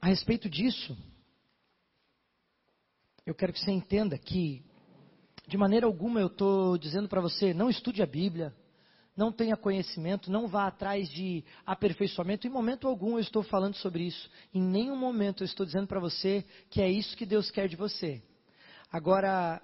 A 0.00 0.06
respeito 0.06 0.48
disso, 0.48 0.96
eu 3.26 3.34
quero 3.34 3.52
que 3.52 3.60
você 3.60 3.70
entenda 3.70 4.16
que 4.16 4.64
De 5.46 5.58
maneira 5.58 5.86
alguma 5.86 6.20
eu 6.20 6.26
estou 6.26 6.78
dizendo 6.78 7.06
para 7.06 7.20
você, 7.20 7.52
não 7.52 7.68
estude 7.68 8.02
a 8.02 8.06
Bíblia, 8.06 8.52
não 9.16 9.32
tenha 9.32 9.56
conhecimento, 9.56 10.30
não 10.30 10.46
vá 10.46 10.66
atrás 10.66 11.08
de 11.08 11.42
aperfeiçoamento. 11.64 12.46
Em 12.46 12.50
momento 12.50 12.86
algum 12.86 13.12
eu 13.12 13.20
estou 13.20 13.42
falando 13.42 13.74
sobre 13.76 14.04
isso. 14.04 14.30
Em 14.52 14.60
nenhum 14.60 14.96
momento 14.96 15.42
eu 15.42 15.46
estou 15.46 15.64
dizendo 15.64 15.86
para 15.86 15.98
você 15.98 16.44
que 16.68 16.82
é 16.82 16.90
isso 16.90 17.16
que 17.16 17.24
Deus 17.24 17.50
quer 17.50 17.66
de 17.66 17.76
você. 17.76 18.22
Agora, 18.92 19.62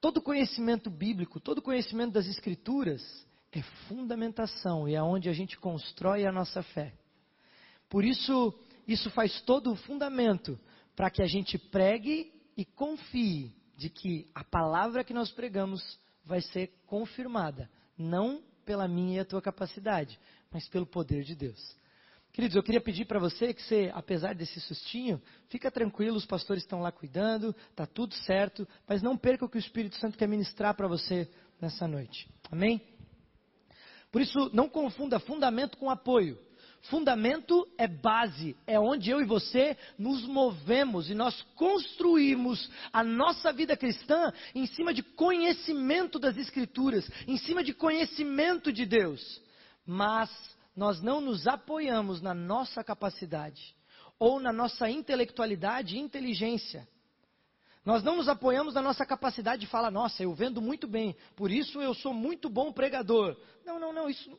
todo 0.00 0.20
conhecimento 0.20 0.90
bíblico, 0.90 1.38
todo 1.38 1.62
conhecimento 1.62 2.12
das 2.12 2.26
Escrituras 2.26 3.00
é 3.52 3.62
fundamentação 3.88 4.88
e 4.88 4.96
é 4.96 5.02
onde 5.02 5.28
a 5.28 5.32
gente 5.32 5.56
constrói 5.56 6.26
a 6.26 6.32
nossa 6.32 6.64
fé. 6.64 6.92
Por 7.88 8.04
isso, 8.04 8.52
isso 8.88 9.08
faz 9.10 9.40
todo 9.42 9.70
o 9.70 9.76
fundamento 9.76 10.58
para 10.96 11.10
que 11.10 11.22
a 11.22 11.26
gente 11.26 11.56
pregue 11.56 12.32
e 12.56 12.64
confie 12.64 13.54
de 13.76 13.88
que 13.88 14.28
a 14.34 14.42
palavra 14.42 15.04
que 15.04 15.14
nós 15.14 15.30
pregamos 15.30 15.80
vai 16.24 16.40
ser 16.40 16.72
confirmada 16.86 17.70
não 17.96 18.42
pela 18.64 18.88
minha 18.88 19.16
e 19.16 19.20
a 19.20 19.24
tua 19.24 19.42
capacidade, 19.42 20.18
mas 20.50 20.68
pelo 20.68 20.86
poder 20.86 21.22
de 21.22 21.34
Deus. 21.34 21.76
Queridos, 22.32 22.56
eu 22.56 22.64
queria 22.64 22.80
pedir 22.80 23.04
para 23.04 23.20
você 23.20 23.54
que 23.54 23.62
você, 23.62 23.92
apesar 23.94 24.34
desse 24.34 24.60
sustinho, 24.60 25.22
fica 25.48 25.70
tranquilo, 25.70 26.16
os 26.16 26.26
pastores 26.26 26.64
estão 26.64 26.80
lá 26.80 26.90
cuidando, 26.90 27.54
está 27.70 27.86
tudo 27.86 28.12
certo, 28.14 28.66
mas 28.88 29.02
não 29.02 29.16
perca 29.16 29.44
o 29.44 29.48
que 29.48 29.56
o 29.56 29.60
Espírito 29.60 29.96
Santo 29.96 30.18
quer 30.18 30.26
ministrar 30.26 30.74
para 30.74 30.88
você 30.88 31.30
nessa 31.60 31.86
noite. 31.86 32.28
Amém? 32.50 32.82
Por 34.10 34.20
isso, 34.20 34.50
não 34.52 34.68
confunda 34.68 35.20
fundamento 35.20 35.78
com 35.78 35.88
apoio. 35.88 36.36
Fundamento 36.84 37.66
é 37.78 37.88
base, 37.88 38.54
é 38.66 38.78
onde 38.78 39.10
eu 39.10 39.20
e 39.20 39.24
você 39.24 39.74
nos 39.98 40.22
movemos 40.26 41.08
e 41.08 41.14
nós 41.14 41.40
construímos 41.54 42.70
a 42.92 43.02
nossa 43.02 43.52
vida 43.54 43.74
cristã 43.74 44.30
em 44.54 44.66
cima 44.66 44.92
de 44.92 45.02
conhecimento 45.02 46.18
das 46.18 46.36
Escrituras, 46.36 47.08
em 47.26 47.38
cima 47.38 47.64
de 47.64 47.72
conhecimento 47.72 48.70
de 48.70 48.84
Deus. 48.84 49.40
Mas 49.86 50.30
nós 50.76 51.00
não 51.00 51.22
nos 51.22 51.46
apoiamos 51.46 52.20
na 52.20 52.34
nossa 52.34 52.84
capacidade 52.84 53.74
ou 54.18 54.38
na 54.38 54.52
nossa 54.52 54.88
intelectualidade 54.90 55.96
e 55.96 56.00
inteligência. 56.00 56.86
Nós 57.82 58.02
não 58.02 58.16
nos 58.16 58.28
apoiamos 58.28 58.74
na 58.74 58.82
nossa 58.82 59.06
capacidade 59.06 59.60
de 59.62 59.66
falar, 59.66 59.90
nossa, 59.90 60.22
eu 60.22 60.34
vendo 60.34 60.60
muito 60.60 60.86
bem, 60.86 61.16
por 61.34 61.50
isso 61.50 61.80
eu 61.80 61.94
sou 61.94 62.12
muito 62.12 62.50
bom 62.50 62.72
pregador. 62.72 63.36
Não, 63.64 63.78
não, 63.78 63.90
não, 63.90 64.08
isso. 64.08 64.30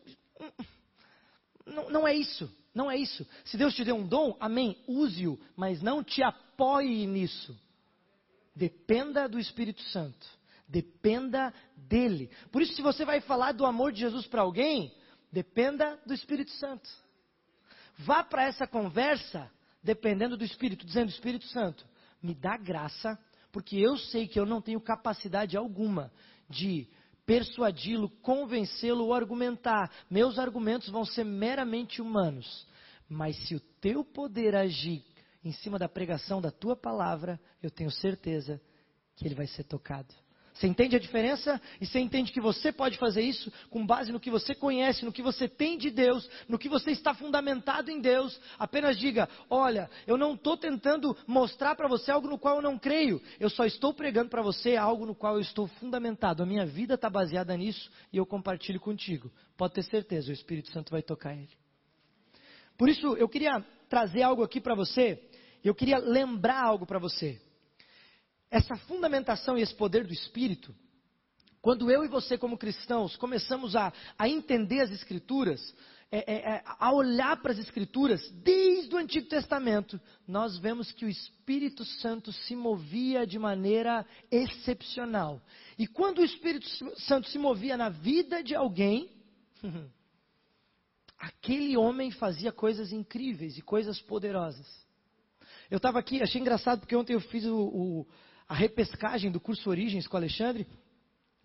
Não, 1.65 1.89
não 1.89 2.07
é 2.07 2.13
isso. 2.13 2.49
Não 2.73 2.91
é 2.91 2.97
isso. 2.97 3.25
Se 3.45 3.57
Deus 3.57 3.73
te 3.73 3.85
deu 3.85 3.95
um 3.95 4.05
dom, 4.05 4.35
amém, 4.39 4.77
use-o, 4.85 5.39
mas 5.55 5.81
não 5.81 6.03
te 6.03 6.21
apoie 6.21 7.07
nisso. 7.07 7.57
Dependa 8.53 9.29
do 9.29 9.39
Espírito 9.39 9.81
Santo. 9.83 10.27
Dependa 10.67 11.53
dele. 11.75 12.29
Por 12.51 12.61
isso, 12.61 12.75
se 12.75 12.81
você 12.81 13.05
vai 13.05 13.21
falar 13.21 13.53
do 13.53 13.65
amor 13.65 13.93
de 13.93 14.01
Jesus 14.01 14.27
para 14.27 14.41
alguém, 14.41 14.93
dependa 15.31 15.97
do 16.05 16.13
Espírito 16.13 16.51
Santo. 16.51 16.89
Vá 17.99 18.23
para 18.23 18.43
essa 18.43 18.67
conversa 18.67 19.49
dependendo 19.81 20.35
do 20.35 20.43
Espírito, 20.43 20.85
dizendo: 20.85 21.09
Espírito 21.09 21.45
Santo, 21.47 21.85
me 22.21 22.33
dá 22.33 22.57
graça, 22.57 23.17
porque 23.51 23.77
eu 23.77 23.97
sei 23.97 24.27
que 24.27 24.39
eu 24.39 24.45
não 24.45 24.61
tenho 24.61 24.81
capacidade 24.81 25.55
alguma 25.55 26.11
de 26.49 26.87
persuadi-lo, 27.25 28.09
convencê-lo 28.21 29.05
ou 29.05 29.13
argumentar. 29.13 29.91
Meus 30.09 30.37
argumentos 30.37 30.89
vão 30.89 31.05
ser 31.05 31.23
meramente 31.23 32.01
humanos. 32.01 32.67
Mas 33.09 33.35
se 33.47 33.55
o 33.55 33.59
teu 33.81 34.03
poder 34.03 34.55
agir 34.55 35.03
em 35.43 35.51
cima 35.51 35.77
da 35.77 35.87
pregação 35.87 36.41
da 36.41 36.51
tua 36.51 36.75
palavra, 36.75 37.39
eu 37.61 37.69
tenho 37.69 37.91
certeza 37.91 38.59
que 39.15 39.25
ele 39.25 39.35
vai 39.35 39.47
ser 39.47 39.63
tocado. 39.63 40.13
Você 40.55 40.67
entende 40.67 40.95
a 40.95 40.99
diferença? 40.99 41.61
E 41.81 41.85
você 41.85 41.99
entende 41.99 42.31
que 42.31 42.39
você 42.39 42.71
pode 42.71 42.97
fazer 42.97 43.21
isso 43.21 43.51
com 43.69 43.85
base 43.85 44.13
no 44.13 44.21
que 44.21 44.31
você 44.31 44.55
conhece, 44.55 45.03
no 45.03 45.11
que 45.11 45.21
você 45.21 45.49
tem 45.49 45.77
de 45.77 45.89
Deus, 45.89 46.29
no 46.47 46.57
que 46.57 46.69
você 46.69 46.91
está 46.91 47.13
fundamentado 47.13 47.91
em 47.91 47.99
Deus. 47.99 48.39
Apenas 48.57 48.97
diga: 48.97 49.27
olha, 49.49 49.89
eu 50.07 50.15
não 50.15 50.33
estou 50.33 50.55
tentando 50.55 51.15
mostrar 51.27 51.75
para 51.75 51.89
você 51.89 52.09
algo 52.09 52.29
no 52.29 52.39
qual 52.39 52.55
eu 52.55 52.61
não 52.61 52.79
creio. 52.79 53.21
Eu 53.37 53.49
só 53.49 53.65
estou 53.65 53.93
pregando 53.93 54.29
para 54.29 54.41
você 54.41 54.77
algo 54.77 55.05
no 55.05 55.13
qual 55.13 55.35
eu 55.35 55.41
estou 55.41 55.67
fundamentado. 55.67 56.41
A 56.41 56.45
minha 56.45 56.65
vida 56.65 56.93
está 56.93 57.09
baseada 57.09 57.55
nisso 57.57 57.91
e 58.13 58.17
eu 58.17 58.25
compartilho 58.25 58.79
contigo. 58.79 59.29
Pode 59.57 59.73
ter 59.73 59.83
certeza, 59.83 60.29
o 60.29 60.33
Espírito 60.33 60.71
Santo 60.71 60.89
vai 60.89 61.01
tocar 61.01 61.33
ele. 61.33 61.51
Por 62.77 62.87
isso, 62.87 63.13
eu 63.17 63.27
queria 63.27 63.61
trazer 63.89 64.23
algo 64.23 64.41
aqui 64.41 64.61
para 64.61 64.73
você. 64.73 65.21
Eu 65.61 65.75
queria 65.75 65.97
lembrar 65.97 66.63
algo 66.63 66.85
para 66.85 66.99
você 66.99 67.41
essa 68.55 68.77
fundamentação 68.77 69.57
e 69.57 69.61
esse 69.61 69.75
poder 69.75 70.07
do 70.07 70.13
Espírito, 70.13 70.73
quando 71.61 71.91
eu 71.91 72.05
e 72.05 72.07
você, 72.07 72.37
como 72.37 72.57
cristãos, 72.57 73.17
começamos 73.17 73.75
a, 73.75 73.91
a 74.17 74.29
entender 74.29 74.79
as 74.79 74.91
Escrituras, 74.91 75.75
é, 76.09 76.19
é, 76.19 76.55
é, 76.55 76.63
a 76.65 76.93
olhar 76.93 77.41
para 77.41 77.51
as 77.51 77.57
Escrituras, 77.57 78.21
desde 78.43 78.95
o 78.95 78.97
Antigo 78.97 79.27
Testamento, 79.27 79.99
nós 80.25 80.57
vemos 80.57 80.89
que 80.93 81.03
o 81.03 81.09
Espírito 81.09 81.83
Santo 81.83 82.31
se 82.31 82.55
movia 82.55 83.27
de 83.27 83.37
maneira 83.37 84.05
excepcional. 84.31 85.41
E 85.77 85.85
quando 85.85 86.19
o 86.19 86.25
Espírito 86.25 86.65
Santo 87.01 87.27
se 87.27 87.37
movia 87.37 87.75
na 87.75 87.89
vida 87.89 88.41
de 88.41 88.55
alguém, 88.55 89.11
aquele 91.19 91.75
homem 91.75 92.09
fazia 92.09 92.53
coisas 92.53 92.93
incríveis 92.93 93.57
e 93.57 93.61
coisas 93.61 93.99
poderosas. 93.99 94.65
Eu 95.69 95.77
estava 95.77 95.99
aqui, 95.99 96.21
achei 96.21 96.39
engraçado 96.39 96.79
porque 96.79 96.95
ontem 96.95 97.13
eu 97.13 97.19
fiz 97.19 97.43
o, 97.45 97.57
o 97.57 98.07
a 98.47 98.53
repescagem 98.53 99.31
do 99.31 99.39
curso 99.39 99.69
Origens 99.69 100.07
com 100.07 100.15
o 100.15 100.19
Alexandre, 100.19 100.67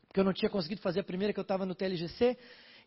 porque 0.07 0.21
eu 0.21 0.25
não 0.25 0.33
tinha 0.33 0.51
conseguido 0.51 0.81
fazer 0.81 1.01
a 1.01 1.05
primeira 1.05 1.33
que 1.33 1.39
eu 1.39 1.43
estava 1.43 1.65
no 1.65 1.75
TLGC. 1.75 2.37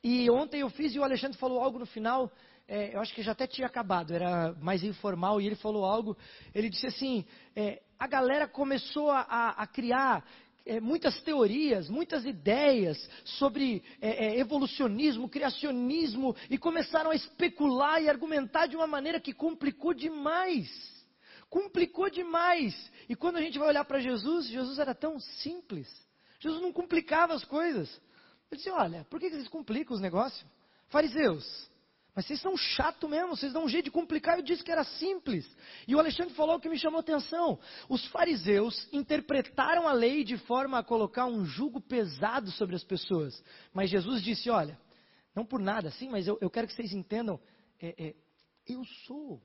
E 0.03 0.29
ontem 0.29 0.61
eu 0.61 0.69
fiz 0.69 0.93
e 0.93 0.99
o 0.99 1.03
Alexandre 1.03 1.37
falou 1.37 1.61
algo 1.61 1.79
no 1.79 1.85
final, 1.85 2.29
é, 2.67 2.93
eu 2.93 2.99
acho 2.99 3.13
que 3.13 3.23
já 3.23 3.31
até 3.31 3.47
tinha 3.47 3.65
acabado, 3.65 4.13
era 4.13 4.53
mais 4.61 4.83
informal, 4.83 5.39
e 5.39 5.47
ele 5.47 5.55
falou 5.55 5.85
algo, 5.85 6.17
ele 6.53 6.69
disse 6.69 6.87
assim, 6.87 7.25
é, 7.55 7.81
a 7.97 8.05
galera 8.05 8.47
começou 8.47 9.09
a, 9.09 9.21
a, 9.21 9.49
a 9.63 9.67
criar 9.67 10.25
é, 10.65 10.79
muitas 10.79 11.21
teorias, 11.21 11.89
muitas 11.89 12.25
ideias 12.25 12.97
sobre 13.23 13.81
é, 14.01 14.25
é, 14.25 14.39
evolucionismo, 14.39 15.29
criacionismo, 15.29 16.35
e 16.49 16.57
começaram 16.57 17.11
a 17.11 17.15
especular 17.15 18.01
e 18.01 18.09
argumentar 18.09 18.67
de 18.67 18.75
uma 18.75 18.87
maneira 18.87 19.19
que 19.19 19.33
complicou 19.33 19.93
demais 19.93 20.92
complicou 21.53 22.09
demais. 22.09 22.73
E 23.07 23.15
quando 23.15 23.37
a 23.37 23.41
gente 23.41 23.59
vai 23.59 23.67
olhar 23.67 23.85
para 23.85 23.99
Jesus, 23.99 24.47
Jesus 24.47 24.79
era 24.79 24.95
tão 24.95 25.19
simples. 25.19 25.87
Jesus 26.39 26.59
não 26.59 26.73
complicava 26.73 27.35
as 27.35 27.45
coisas. 27.45 27.89
Ele 28.49 28.57
disse: 28.57 28.71
Olha, 28.71 29.05
por 29.07 29.19
que 29.19 29.29
vocês 29.29 29.47
complicam 29.47 29.95
os 29.95 30.01
negócios? 30.01 30.43
Fariseus, 30.89 31.69
mas 32.15 32.25
vocês 32.25 32.41
são 32.41 32.57
chato 32.57 33.07
mesmo, 33.07 33.35
vocês 33.35 33.53
dão 33.53 33.65
um 33.65 33.69
jeito 33.69 33.85
de 33.85 33.91
complicar. 33.91 34.37
Eu 34.37 34.43
disse 34.43 34.63
que 34.63 34.71
era 34.71 34.83
simples. 34.83 35.47
E 35.87 35.95
o 35.95 35.99
Alexandre 35.99 36.33
falou 36.33 36.59
que 36.59 36.67
me 36.67 36.77
chamou 36.77 36.99
atenção. 36.99 37.59
Os 37.87 38.03
fariseus 38.07 38.87
interpretaram 38.91 39.87
a 39.87 39.93
lei 39.93 40.23
de 40.23 40.37
forma 40.37 40.79
a 40.79 40.83
colocar 40.83 41.27
um 41.27 41.45
jugo 41.45 41.79
pesado 41.79 42.49
sobre 42.49 42.75
as 42.75 42.83
pessoas. 42.83 43.43
Mas 43.71 43.91
Jesus 43.91 44.23
disse: 44.23 44.49
Olha, 44.49 44.75
não 45.35 45.45
por 45.45 45.59
nada, 45.59 45.91
sim, 45.91 46.09
mas 46.09 46.27
eu, 46.27 46.35
eu 46.41 46.49
quero 46.49 46.65
que 46.65 46.73
vocês 46.73 46.93
entendam. 46.93 47.39
É, 47.79 48.07
é, 48.07 48.15
eu 48.65 48.83
sou 49.05 49.39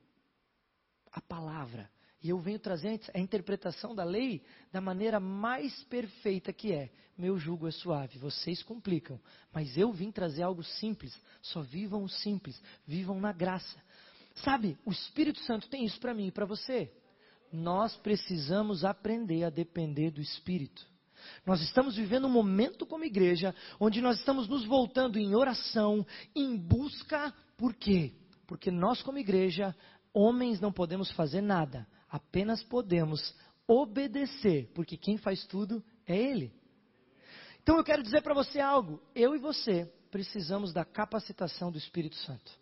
a 1.13 1.21
palavra. 1.21 1.91
E 2.23 2.31
eu 2.31 2.39
venho 2.39 2.59
trazer 2.59 3.01
a 3.15 3.19
interpretação 3.19 3.95
da 3.95 4.03
lei 4.03 4.43
da 4.73 4.81
maneira 4.81 5.21
mais 5.21 5.85
perfeita 5.85 6.53
que 6.53 6.73
é. 6.73 6.91
Meu 7.17 7.39
jugo 7.39 7.69
é 7.69 7.71
suave, 7.71 8.19
vocês 8.19 8.63
complicam. 8.63 9.21
Mas 9.53 9.77
eu 9.77 9.93
vim 9.93 10.11
trazer 10.11 10.43
algo 10.43 10.65
simples. 10.65 11.17
Só 11.41 11.63
vivam 11.63 12.03
o 12.03 12.09
simples, 12.09 12.61
vivam 12.87 13.21
na 13.21 13.33
graça. 13.33 13.81
Sabe, 14.37 14.77
o 14.85 14.91
Espírito 14.91 15.39
Santo 15.41 15.69
tem 15.69 15.85
isso 15.85 16.01
para 16.01 16.15
mim 16.15 16.27
e 16.27 16.33
para 16.33 16.45
você. 16.45 16.93
Nós 17.53 17.97
precisamos 17.97 18.85
aprender 18.85 19.45
a 19.45 19.51
depender 19.51 20.11
do 20.11 20.21
Espírito. 20.21 20.87
Nós 21.47 21.61
estamos 21.63 21.97
vivendo 21.97 22.27
um 22.27 22.31
momento 22.31 22.87
como 22.87 23.05
igreja 23.05 23.55
onde 23.79 24.01
nós 24.01 24.19
estamos 24.19 24.49
nos 24.49 24.65
voltando 24.65 25.19
em 25.19 25.35
oração, 25.35 26.07
em 26.35 26.57
busca, 26.57 27.33
por 27.57 27.75
quê? 27.75 28.13
Porque 28.47 28.71
nós, 28.71 29.03
como 29.03 29.19
igreja, 29.19 29.75
homens 30.13 30.61
não 30.61 30.73
podemos 30.73 31.11
fazer 31.13 31.41
nada 31.41 31.87
apenas 32.09 32.63
podemos 32.63 33.35
obedecer, 33.67 34.71
porque 34.75 34.97
quem 34.97 35.17
faz 35.17 35.47
tudo 35.47 35.85
é 36.07 36.17
Ele. 36.17 36.53
Então 37.63 37.77
eu 37.77 37.85
quero 37.85 38.03
dizer 38.03 38.23
para 38.23 38.35
você 38.35 38.61
algo: 38.61 39.01
eu 39.15 39.35
e 39.35 39.39
você 39.39 39.85
precisamos 40.11 40.73
da 40.73 40.85
capacitação 40.85 41.71
do 41.71 41.79
Espírito 41.79 42.17
Santo. 42.17 42.59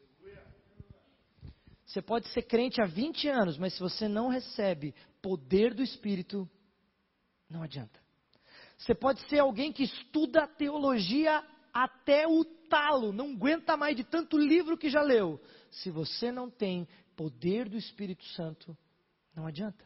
Você 1.84 2.02
pode 2.02 2.28
ser 2.30 2.42
crente 2.42 2.80
há 2.80 2.86
20 2.86 3.28
anos, 3.28 3.56
mas 3.56 3.74
se 3.74 3.80
você 3.80 4.08
não 4.08 4.28
recebe 4.28 4.92
poder 5.22 5.72
do 5.72 5.82
Espírito, 5.82 6.48
não 7.48 7.62
adianta. 7.62 8.00
Você 8.76 8.94
pode 8.94 9.20
ser 9.28 9.38
alguém 9.38 9.72
que 9.72 9.84
estuda 9.84 10.48
teologia 10.48 11.44
até 11.72 12.26
o 12.26 12.44
talo, 12.68 13.12
não 13.12 13.32
aguenta 13.32 13.76
mais 13.76 13.96
de 13.96 14.02
tanto 14.02 14.36
livro 14.36 14.76
que 14.76 14.90
já 14.90 15.00
leu. 15.00 15.40
Se 15.70 15.90
você 15.90 16.32
não 16.32 16.50
tem 16.50 16.88
poder 17.14 17.68
do 17.68 17.76
Espírito 17.76 18.24
Santo, 18.30 18.76
não 19.36 19.46
adianta. 19.46 19.84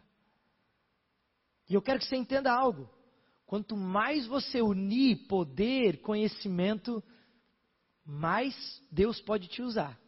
E 1.69 1.75
eu 1.75 1.83
quero 1.83 1.99
que 1.99 2.07
você 2.07 2.17
entenda 2.17 2.53
algo. 2.53 2.89
Quanto 3.45 3.77
mais 3.77 4.27
você 4.27 4.63
unir 4.63 5.27
poder, 5.27 6.01
conhecimento, 6.03 7.03
mais 8.05 8.55
Deus 8.91 9.21
pode 9.21 9.49
te 9.49 9.61
usar. 9.61 9.99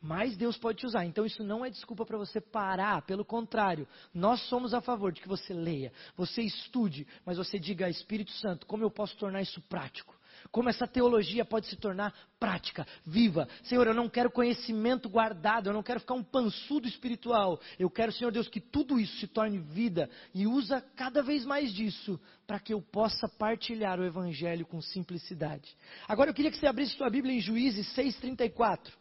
Mais 0.00 0.36
Deus 0.36 0.56
pode 0.56 0.78
te 0.78 0.86
usar. 0.86 1.04
Então 1.04 1.26
isso 1.26 1.44
não 1.44 1.64
é 1.64 1.70
desculpa 1.70 2.06
para 2.06 2.16
você 2.16 2.40
parar, 2.40 3.02
pelo 3.02 3.24
contrário, 3.24 3.86
nós 4.14 4.40
somos 4.48 4.72
a 4.72 4.80
favor 4.80 5.12
de 5.12 5.20
que 5.20 5.28
você 5.28 5.52
leia, 5.52 5.92
você 6.16 6.42
estude, 6.42 7.06
mas 7.24 7.36
você 7.36 7.58
diga, 7.58 7.90
Espírito 7.90 8.30
Santo, 8.32 8.66
como 8.66 8.82
eu 8.82 8.90
posso 8.90 9.16
tornar 9.16 9.42
isso 9.42 9.60
prático? 9.62 10.17
Como 10.50 10.68
essa 10.68 10.86
teologia 10.86 11.44
pode 11.44 11.66
se 11.66 11.76
tornar 11.76 12.14
prática, 12.38 12.86
viva. 13.04 13.48
Senhor, 13.64 13.86
eu 13.86 13.94
não 13.94 14.08
quero 14.08 14.30
conhecimento 14.30 15.08
guardado, 15.08 15.68
eu 15.68 15.72
não 15.72 15.82
quero 15.82 16.00
ficar 16.00 16.14
um 16.14 16.22
pançudo 16.22 16.88
espiritual. 16.88 17.60
Eu 17.78 17.90
quero, 17.90 18.12
Senhor 18.12 18.30
Deus, 18.30 18.48
que 18.48 18.60
tudo 18.60 18.98
isso 18.98 19.16
se 19.18 19.26
torne 19.26 19.58
vida 19.58 20.08
e 20.34 20.46
usa 20.46 20.80
cada 20.96 21.22
vez 21.22 21.44
mais 21.44 21.72
disso 21.72 22.20
para 22.46 22.58
que 22.58 22.72
eu 22.72 22.80
possa 22.80 23.28
partilhar 23.28 24.00
o 24.00 24.04
evangelho 24.04 24.66
com 24.66 24.80
simplicidade. 24.80 25.76
Agora 26.06 26.30
eu 26.30 26.34
queria 26.34 26.50
que 26.50 26.56
você 26.56 26.66
abrisse 26.66 26.96
sua 26.96 27.10
Bíblia 27.10 27.34
em 27.34 27.40
Juízes 27.40 27.86
6:34. 27.94 28.92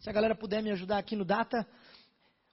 Se 0.00 0.08
a 0.08 0.12
galera 0.12 0.34
puder 0.34 0.62
me 0.62 0.70
ajudar 0.70 0.98
aqui 0.98 1.16
no 1.16 1.24
data, 1.24 1.66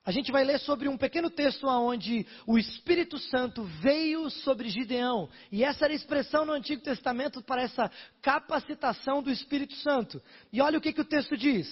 a 0.06 0.12
gente 0.12 0.30
vai 0.30 0.44
ler 0.44 0.60
sobre 0.60 0.88
um 0.88 0.96
pequeno 0.96 1.28
texto 1.28 1.66
onde 1.66 2.24
o 2.46 2.56
Espírito 2.56 3.18
Santo 3.18 3.64
veio 3.64 4.30
sobre 4.30 4.68
Gideão. 4.68 5.28
E 5.50 5.64
essa 5.64 5.84
era 5.84 5.92
a 5.92 5.96
expressão 5.96 6.44
no 6.44 6.52
Antigo 6.52 6.80
Testamento 6.80 7.42
para 7.42 7.62
essa 7.62 7.90
capacitação 8.22 9.20
do 9.20 9.32
Espírito 9.32 9.74
Santo. 9.74 10.22
E 10.52 10.60
olha 10.60 10.78
o 10.78 10.80
que, 10.80 10.92
que 10.92 11.00
o 11.00 11.04
texto 11.04 11.36
diz. 11.36 11.66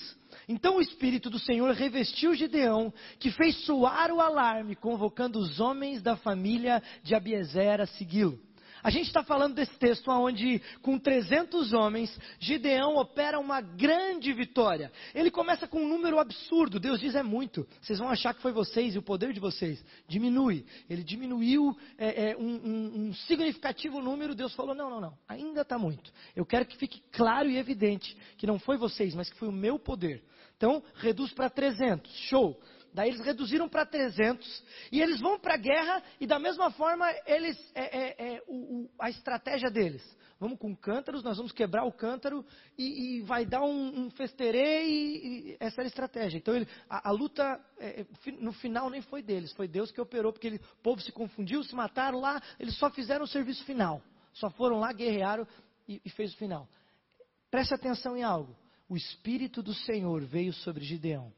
Então 0.48 0.78
o 0.78 0.82
Espírito 0.82 1.30
do 1.30 1.38
Senhor 1.38 1.72
revestiu 1.74 2.34
Gideão, 2.34 2.92
que 3.20 3.30
fez 3.30 3.64
soar 3.66 4.10
o 4.10 4.20
alarme, 4.20 4.74
convocando 4.74 5.38
os 5.38 5.60
homens 5.60 6.02
da 6.02 6.16
família 6.16 6.82
de 7.04 7.14
Abiezer 7.14 7.80
a 7.80 7.86
segui-lo. 7.86 8.40
A 8.84 8.90
gente 8.90 9.06
está 9.06 9.24
falando 9.24 9.54
desse 9.54 9.74
texto 9.78 10.10
onde, 10.10 10.60
com 10.82 10.98
300 10.98 11.72
homens, 11.72 12.14
Gideão 12.38 12.96
opera 12.96 13.40
uma 13.40 13.62
grande 13.62 14.30
vitória. 14.34 14.92
Ele 15.14 15.30
começa 15.30 15.66
com 15.66 15.80
um 15.80 15.88
número 15.88 16.18
absurdo. 16.18 16.78
Deus 16.78 17.00
diz 17.00 17.14
é 17.14 17.22
muito. 17.22 17.66
Vocês 17.80 17.98
vão 17.98 18.10
achar 18.10 18.34
que 18.34 18.42
foi 18.42 18.52
vocês 18.52 18.94
e 18.94 18.98
o 18.98 19.02
poder 19.02 19.32
de 19.32 19.40
vocês. 19.40 19.82
Diminui. 20.06 20.66
Ele 20.90 21.02
diminuiu 21.02 21.74
é, 21.96 22.32
é, 22.32 22.36
um, 22.36 22.42
um, 22.42 23.06
um 23.06 23.14
significativo 23.14 24.02
número. 24.02 24.34
Deus 24.34 24.54
falou: 24.54 24.74
não, 24.74 24.90
não, 24.90 25.00
não. 25.00 25.18
Ainda 25.26 25.62
está 25.62 25.78
muito. 25.78 26.12
Eu 26.36 26.44
quero 26.44 26.66
que 26.66 26.76
fique 26.76 27.02
claro 27.10 27.48
e 27.48 27.56
evidente 27.56 28.14
que 28.36 28.46
não 28.46 28.58
foi 28.58 28.76
vocês, 28.76 29.14
mas 29.14 29.30
que 29.30 29.38
foi 29.38 29.48
o 29.48 29.52
meu 29.52 29.78
poder. 29.78 30.22
Então, 30.58 30.82
reduz 30.96 31.32
para 31.32 31.48
300. 31.48 32.12
Show. 32.28 32.60
Daí 32.94 33.08
eles 33.08 33.20
reduziram 33.20 33.68
para 33.68 33.84
300 33.84 34.64
e 34.92 35.02
eles 35.02 35.20
vão 35.20 35.36
para 35.36 35.54
a 35.54 35.58
guerra 35.58 36.00
e 36.20 36.28
da 36.28 36.38
mesma 36.38 36.70
forma 36.70 37.04
eles 37.26 37.58
é, 37.74 37.98
é, 37.98 38.34
é 38.36 38.42
o, 38.46 38.82
o, 38.84 38.90
a 39.00 39.10
estratégia 39.10 39.68
deles. 39.68 40.02
Vamos 40.38 40.58
com 40.60 40.76
cântaros, 40.76 41.24
nós 41.24 41.36
vamos 41.36 41.50
quebrar 41.50 41.84
o 41.84 41.92
cântaro 41.92 42.46
e, 42.78 43.16
e 43.16 43.22
vai 43.22 43.44
dar 43.44 43.62
um, 43.62 44.04
um 44.04 44.10
festerê 44.10 44.84
e, 44.86 45.50
e, 45.50 45.56
essa 45.58 45.80
era 45.80 45.86
a 45.86 45.90
estratégia. 45.90 46.38
Então 46.38 46.54
ele, 46.54 46.68
a, 46.88 47.08
a, 47.08 47.12
luta 47.12 47.60
é, 47.78 48.02
é 48.02 48.06
no 48.38 48.52
final 48.52 48.88
nem 48.88 49.02
foi 49.02 49.22
deles, 49.22 49.52
foi 49.54 49.66
Deus 49.66 49.90
que 49.90 50.00
operou 50.00 50.32
porque 50.32 50.46
ele, 50.46 50.60
o 50.78 50.82
povo 50.82 51.00
se 51.00 51.10
confundiu, 51.10 51.64
se 51.64 51.74
mataram 51.74 52.20
lá, 52.20 52.40
eles 52.60 52.76
só 52.78 52.90
fizeram 52.90 53.24
o 53.24 53.28
serviço 53.28 53.64
final, 53.64 54.00
só 54.32 54.48
foram 54.50 54.78
lá 54.78 54.92
guerrearam 54.92 55.46
e, 55.88 56.00
e 56.04 56.10
fez 56.10 56.32
o 56.32 56.36
final. 56.36 56.68
Preste 57.50 57.74
atenção 57.74 58.16
em 58.16 58.22
algo. 58.22 58.54
O 58.88 58.96
Espírito 58.96 59.62
do 59.64 59.74
Senhor 59.74 60.24
veio 60.24 60.52
sobre 60.52 60.84
Gideão. 60.84 61.32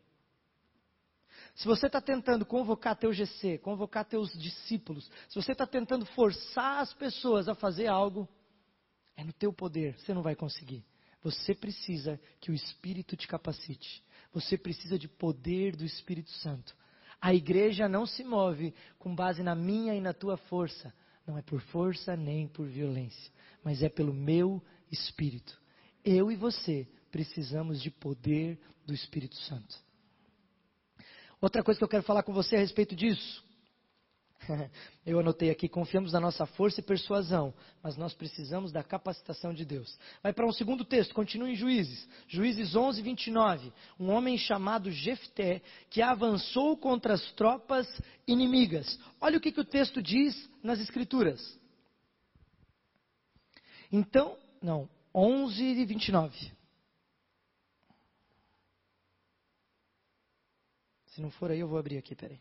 Se 1.56 1.66
você 1.66 1.86
está 1.86 2.02
tentando 2.02 2.44
convocar 2.44 2.94
teu 2.94 3.12
GC, 3.14 3.56
convocar 3.58 4.04
teus 4.04 4.30
discípulos, 4.38 5.10
se 5.26 5.34
você 5.34 5.52
está 5.52 5.66
tentando 5.66 6.04
forçar 6.04 6.82
as 6.82 6.92
pessoas 6.92 7.48
a 7.48 7.54
fazer 7.54 7.86
algo, 7.86 8.28
é 9.16 9.24
no 9.24 9.32
teu 9.32 9.50
poder, 9.50 9.98
você 9.98 10.12
não 10.12 10.20
vai 10.22 10.36
conseguir. 10.36 10.84
Você 11.22 11.54
precisa 11.54 12.20
que 12.40 12.50
o 12.50 12.54
Espírito 12.54 13.16
te 13.16 13.26
capacite. 13.26 14.04
Você 14.34 14.58
precisa 14.58 14.98
de 14.98 15.08
poder 15.08 15.74
do 15.74 15.84
Espírito 15.84 16.30
Santo. 16.30 16.76
A 17.18 17.32
igreja 17.32 17.88
não 17.88 18.04
se 18.04 18.22
move 18.22 18.74
com 18.98 19.14
base 19.14 19.42
na 19.42 19.54
minha 19.54 19.94
e 19.94 20.00
na 20.00 20.12
tua 20.12 20.36
força. 20.36 20.92
Não 21.26 21.38
é 21.38 21.42
por 21.42 21.62
força 21.62 22.14
nem 22.14 22.46
por 22.46 22.66
violência, 22.66 23.32
mas 23.64 23.82
é 23.82 23.88
pelo 23.88 24.12
meu 24.12 24.62
Espírito. 24.92 25.58
Eu 26.04 26.30
e 26.30 26.36
você 26.36 26.86
precisamos 27.10 27.80
de 27.82 27.90
poder 27.90 28.60
do 28.84 28.92
Espírito 28.92 29.36
Santo. 29.36 29.85
Outra 31.40 31.62
coisa 31.62 31.78
que 31.78 31.84
eu 31.84 31.88
quero 31.88 32.02
falar 32.02 32.22
com 32.22 32.32
você 32.32 32.56
a 32.56 32.60
respeito 32.60 32.94
disso. 32.96 33.44
Eu 35.04 35.20
anotei 35.20 35.50
aqui: 35.50 35.68
confiamos 35.68 36.12
na 36.12 36.20
nossa 36.20 36.46
força 36.46 36.80
e 36.80 36.82
persuasão, 36.82 37.52
mas 37.82 37.96
nós 37.96 38.14
precisamos 38.14 38.72
da 38.72 38.82
capacitação 38.82 39.52
de 39.52 39.64
Deus. 39.64 39.98
Vai 40.22 40.32
para 40.32 40.46
um 40.46 40.52
segundo 40.52 40.84
texto, 40.84 41.14
continua 41.14 41.50
em 41.50 41.54
Juízes. 41.54 42.08
Juízes 42.28 42.74
11, 42.74 43.02
29. 43.02 43.72
Um 43.98 44.10
homem 44.10 44.36
chamado 44.38 44.90
Jefté, 44.90 45.62
que 45.90 46.02
avançou 46.02 46.76
contra 46.76 47.14
as 47.14 47.32
tropas 47.32 47.86
inimigas. 48.26 48.98
Olha 49.20 49.38
o 49.38 49.40
que, 49.40 49.52
que 49.52 49.60
o 49.60 49.64
texto 49.64 50.02
diz 50.02 50.48
nas 50.62 50.80
Escrituras. 50.80 51.58
Então, 53.90 54.36
não, 54.60 54.88
11 55.14 55.84
29. 55.84 56.55
Se 61.16 61.22
não 61.22 61.30
for 61.30 61.50
aí, 61.50 61.60
eu 61.60 61.66
vou 61.66 61.78
abrir 61.78 61.96
aqui, 61.96 62.14
peraí. 62.14 62.38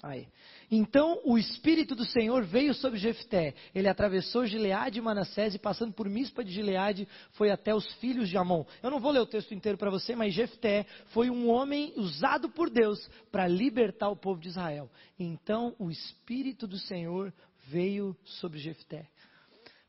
Aí. 0.00 0.28
Então 0.70 1.20
o 1.24 1.36
Espírito 1.36 1.96
do 1.96 2.04
Senhor 2.04 2.44
veio 2.44 2.72
sobre 2.74 2.96
Jefté. 2.96 3.54
Ele 3.74 3.88
atravessou 3.88 4.46
Gileade 4.46 4.98
e 4.98 5.02
Manassés 5.02 5.54
e 5.54 5.58
passando 5.58 5.92
por 5.92 6.08
Mispa 6.08 6.44
de 6.44 6.52
Gileade 6.52 7.08
foi 7.32 7.50
até 7.50 7.74
os 7.74 7.92
filhos 7.94 8.28
de 8.28 8.36
Amon. 8.36 8.64
Eu 8.82 8.90
não 8.90 9.00
vou 9.00 9.10
ler 9.10 9.20
o 9.20 9.26
texto 9.26 9.52
inteiro 9.52 9.76
para 9.76 9.90
você, 9.90 10.14
mas 10.14 10.32
Jefté 10.32 10.86
foi 11.06 11.28
um 11.28 11.48
homem 11.48 11.92
usado 11.96 12.48
por 12.50 12.70
Deus 12.70 13.08
para 13.32 13.48
libertar 13.48 14.10
o 14.10 14.16
povo 14.16 14.40
de 14.40 14.48
Israel. 14.48 14.88
Então 15.18 15.74
o 15.76 15.90
Espírito 15.90 16.68
do 16.68 16.78
Senhor 16.78 17.34
veio 17.66 18.16
sobre 18.24 18.60
Jefté 18.60 19.08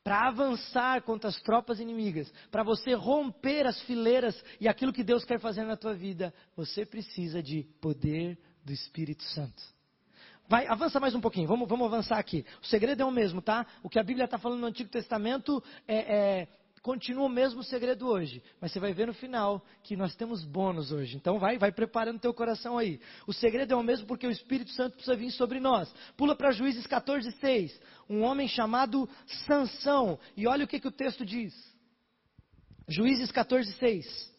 para 0.05 0.27
avançar 0.27 1.01
contra 1.01 1.31
as 1.31 1.41
tropas 1.41 1.79
inimigas, 1.79 2.31
para 2.51 2.61
você 2.61 2.93
romper 2.93 3.65
as 3.65 3.81
fileiras 3.81 4.39
e 4.61 4.67
aquilo 4.67 4.93
que 4.93 5.03
Deus 5.03 5.25
quer 5.25 5.39
fazer 5.39 5.63
na 5.63 5.75
tua 5.75 5.95
vida, 5.95 6.31
você 6.55 6.85
precisa 6.85 7.41
de 7.41 7.63
poder 7.81 8.37
do 8.63 8.71
Espírito 8.71 9.23
Santo. 9.23 9.63
Vai, 10.47 10.67
avança 10.67 10.99
mais 10.99 11.15
um 11.15 11.19
pouquinho, 11.19 11.47
vamos, 11.47 11.67
vamos 11.67 11.87
avançar 11.87 12.19
aqui. 12.19 12.45
O 12.61 12.67
segredo 12.67 13.01
é 13.01 13.05
o 13.05 13.09
mesmo, 13.09 13.41
tá? 13.41 13.65
O 13.81 13.89
que 13.89 13.97
a 13.97 14.03
Bíblia 14.03 14.25
está 14.25 14.37
falando 14.37 14.59
no 14.59 14.67
Antigo 14.67 14.91
Testamento 14.91 15.63
é, 15.87 15.95
é 15.97 16.47
continua 16.85 17.25
o 17.25 17.29
mesmo 17.29 17.63
segredo 17.63 18.07
hoje, 18.07 18.43
mas 18.61 18.71
você 18.71 18.79
vai 18.79 18.93
ver 18.93 19.07
no 19.07 19.13
final 19.15 19.65
que 19.81 19.97
nós 19.97 20.15
temos 20.15 20.43
bônus 20.43 20.91
hoje. 20.91 21.17
Então 21.17 21.39
vai, 21.39 21.57
vai 21.57 21.71
preparando 21.71 22.19
teu 22.19 22.31
coração 22.31 22.77
aí. 22.77 23.01
O 23.25 23.33
segredo 23.33 23.73
é 23.73 23.75
o 23.75 23.81
mesmo 23.81 24.05
porque 24.05 24.27
o 24.27 24.29
Espírito 24.29 24.69
Santo 24.69 24.93
precisa 24.93 25.17
vir 25.17 25.31
sobre 25.31 25.59
nós. 25.59 25.91
Pula 26.15 26.35
para 26.35 26.51
Juízes 26.51 26.85
14, 26.85 27.31
6. 27.39 27.81
Um 28.07 28.21
homem 28.21 28.47
chamado 28.47 29.09
Sansão. 29.47 30.19
E 30.37 30.45
olha 30.45 30.63
o 30.63 30.67
que, 30.67 30.79
que 30.79 30.87
o 30.87 30.91
texto 30.91 31.25
diz. 31.25 31.55
Juízes 32.87 33.31
14, 33.31 33.73
6. 33.73 34.35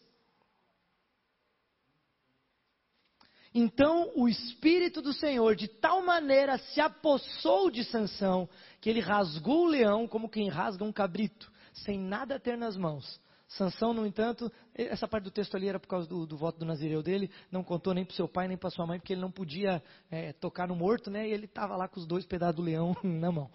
Então 3.53 4.13
o 4.15 4.29
Espírito 4.29 5.01
do 5.01 5.11
Senhor 5.11 5.53
de 5.53 5.67
tal 5.67 6.01
maneira 6.01 6.57
se 6.57 6.79
apossou 6.79 7.69
de 7.69 7.83
Sansão 7.83 8.47
que 8.79 8.89
ele 8.89 9.01
rasgou 9.01 9.65
o 9.65 9.69
leão 9.69 10.07
como 10.07 10.29
quem 10.29 10.47
rasga 10.47 10.85
um 10.85 10.93
cabrito 10.93 11.56
sem 11.83 11.99
nada 11.99 12.39
ter 12.39 12.57
nas 12.57 12.77
mãos. 12.77 13.19
Sansão, 13.47 13.93
no 13.93 14.05
entanto, 14.05 14.51
essa 14.75 15.07
parte 15.07 15.23
do 15.23 15.31
texto 15.31 15.55
ali 15.55 15.69
era 15.69 15.79
por 15.79 15.87
causa 15.87 16.07
do, 16.07 16.25
do 16.25 16.35
voto 16.35 16.59
do 16.59 16.65
Nazireu 16.65 17.01
dele, 17.01 17.31
não 17.49 17.63
contou 17.63 17.93
nem 17.93 18.03
para 18.03 18.15
seu 18.15 18.27
pai 18.27 18.47
nem 18.47 18.57
para 18.57 18.69
sua 18.69 18.85
mãe, 18.85 18.99
porque 18.99 19.13
ele 19.13 19.21
não 19.21 19.31
podia 19.31 19.81
é, 20.11 20.33
tocar 20.33 20.67
no 20.67 20.75
morto, 20.75 21.09
né? 21.09 21.27
E 21.27 21.31
ele 21.31 21.45
estava 21.45 21.77
lá 21.77 21.87
com 21.87 21.99
os 21.99 22.05
dois 22.05 22.25
pedaços 22.25 22.57
do 22.57 22.61
leão 22.61 22.95
na 23.03 23.31
mão. 23.31 23.49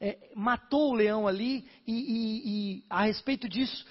É, 0.00 0.30
matou 0.34 0.92
o 0.92 0.94
leão 0.94 1.26
ali 1.26 1.66
e, 1.86 1.92
e, 1.92 2.42
e, 2.76 2.84
a 2.88 3.04
respeito 3.04 3.48
disso, 3.48 3.84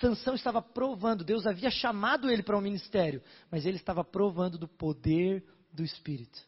Sansão 0.00 0.34
estava 0.34 0.62
provando, 0.62 1.24
Deus 1.24 1.46
havia 1.46 1.70
chamado 1.70 2.30
ele 2.30 2.42
para 2.42 2.56
o 2.56 2.58
um 2.58 2.62
ministério, 2.62 3.20
mas 3.50 3.66
ele 3.66 3.76
estava 3.76 4.02
provando 4.04 4.56
do 4.56 4.68
poder 4.68 5.44
do 5.72 5.82
Espírito. 5.82 6.38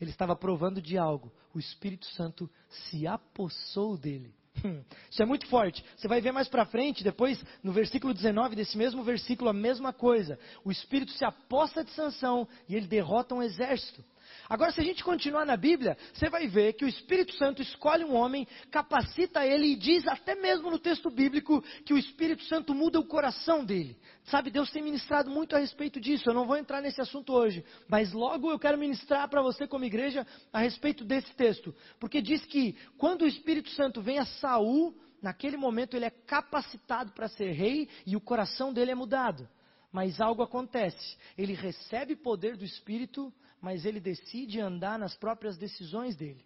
Ele 0.00 0.10
estava 0.10 0.34
provando 0.34 0.80
de 0.80 0.96
algo. 0.96 1.30
O 1.54 1.58
Espírito 1.58 2.06
Santo 2.06 2.50
se 2.68 3.06
apossou 3.06 3.98
dele. 3.98 4.34
Hum, 4.64 4.82
isso 5.10 5.22
é 5.22 5.26
muito 5.26 5.46
forte. 5.46 5.84
Você 5.96 6.08
vai 6.08 6.20
ver 6.20 6.32
mais 6.32 6.48
para 6.48 6.66
frente, 6.66 7.02
depois, 7.04 7.42
no 7.62 7.72
versículo 7.72 8.12
19 8.12 8.56
desse 8.56 8.76
mesmo 8.76 9.02
versículo, 9.02 9.50
a 9.50 9.54
mesma 9.54 9.92
coisa. 9.92 10.38
O 10.64 10.70
espírito 10.70 11.12
se 11.12 11.24
aposta 11.24 11.84
de 11.84 11.90
sanção 11.92 12.46
e 12.68 12.76
ele 12.76 12.86
derrota 12.86 13.34
um 13.34 13.42
exército. 13.42 14.04
Agora, 14.48 14.72
se 14.72 14.80
a 14.80 14.84
gente 14.84 15.04
continuar 15.04 15.44
na 15.44 15.56
Bíblia, 15.56 15.96
você 16.12 16.28
vai 16.28 16.46
ver 16.46 16.72
que 16.74 16.84
o 16.84 16.88
Espírito 16.88 17.32
Santo 17.34 17.62
escolhe 17.62 18.04
um 18.04 18.14
homem, 18.14 18.46
capacita 18.70 19.46
ele 19.46 19.68
e 19.68 19.76
diz, 19.76 20.06
até 20.06 20.34
mesmo 20.34 20.70
no 20.70 20.78
texto 20.78 21.10
bíblico, 21.10 21.62
que 21.84 21.94
o 21.94 21.98
Espírito 21.98 22.42
Santo 22.44 22.74
muda 22.74 22.98
o 22.98 23.06
coração 23.06 23.64
dele. 23.64 23.96
Sabe, 24.24 24.50
Deus 24.50 24.70
tem 24.70 24.82
ministrado 24.82 25.30
muito 25.30 25.56
a 25.56 25.58
respeito 25.58 26.00
disso. 26.00 26.28
Eu 26.28 26.34
não 26.34 26.46
vou 26.46 26.56
entrar 26.56 26.80
nesse 26.80 27.00
assunto 27.00 27.32
hoje, 27.32 27.64
mas 27.88 28.12
logo 28.12 28.50
eu 28.50 28.58
quero 28.58 28.78
ministrar 28.78 29.28
para 29.28 29.42
você, 29.42 29.66
como 29.66 29.84
igreja, 29.84 30.26
a 30.52 30.60
respeito 30.60 31.04
desse 31.04 31.34
texto. 31.34 31.74
Porque 31.98 32.20
diz 32.20 32.44
que 32.46 32.76
quando 32.96 33.22
o 33.22 33.26
Espírito 33.26 33.70
Santo 33.70 34.00
vem 34.00 34.18
a 34.18 34.24
Saul, 34.24 34.94
naquele 35.22 35.56
momento 35.56 35.96
ele 35.96 36.04
é 36.04 36.10
capacitado 36.10 37.12
para 37.12 37.28
ser 37.28 37.52
rei 37.52 37.88
e 38.06 38.16
o 38.16 38.20
coração 38.20 38.72
dele 38.72 38.92
é 38.92 38.94
mudado. 38.94 39.48
Mas 39.92 40.20
algo 40.20 40.42
acontece. 40.42 41.16
Ele 41.36 41.52
recebe 41.52 42.14
poder 42.14 42.56
do 42.56 42.64
Espírito, 42.64 43.32
mas 43.60 43.84
ele 43.84 44.00
decide 44.00 44.60
andar 44.60 44.98
nas 44.98 45.16
próprias 45.16 45.56
decisões 45.56 46.16
dele. 46.16 46.44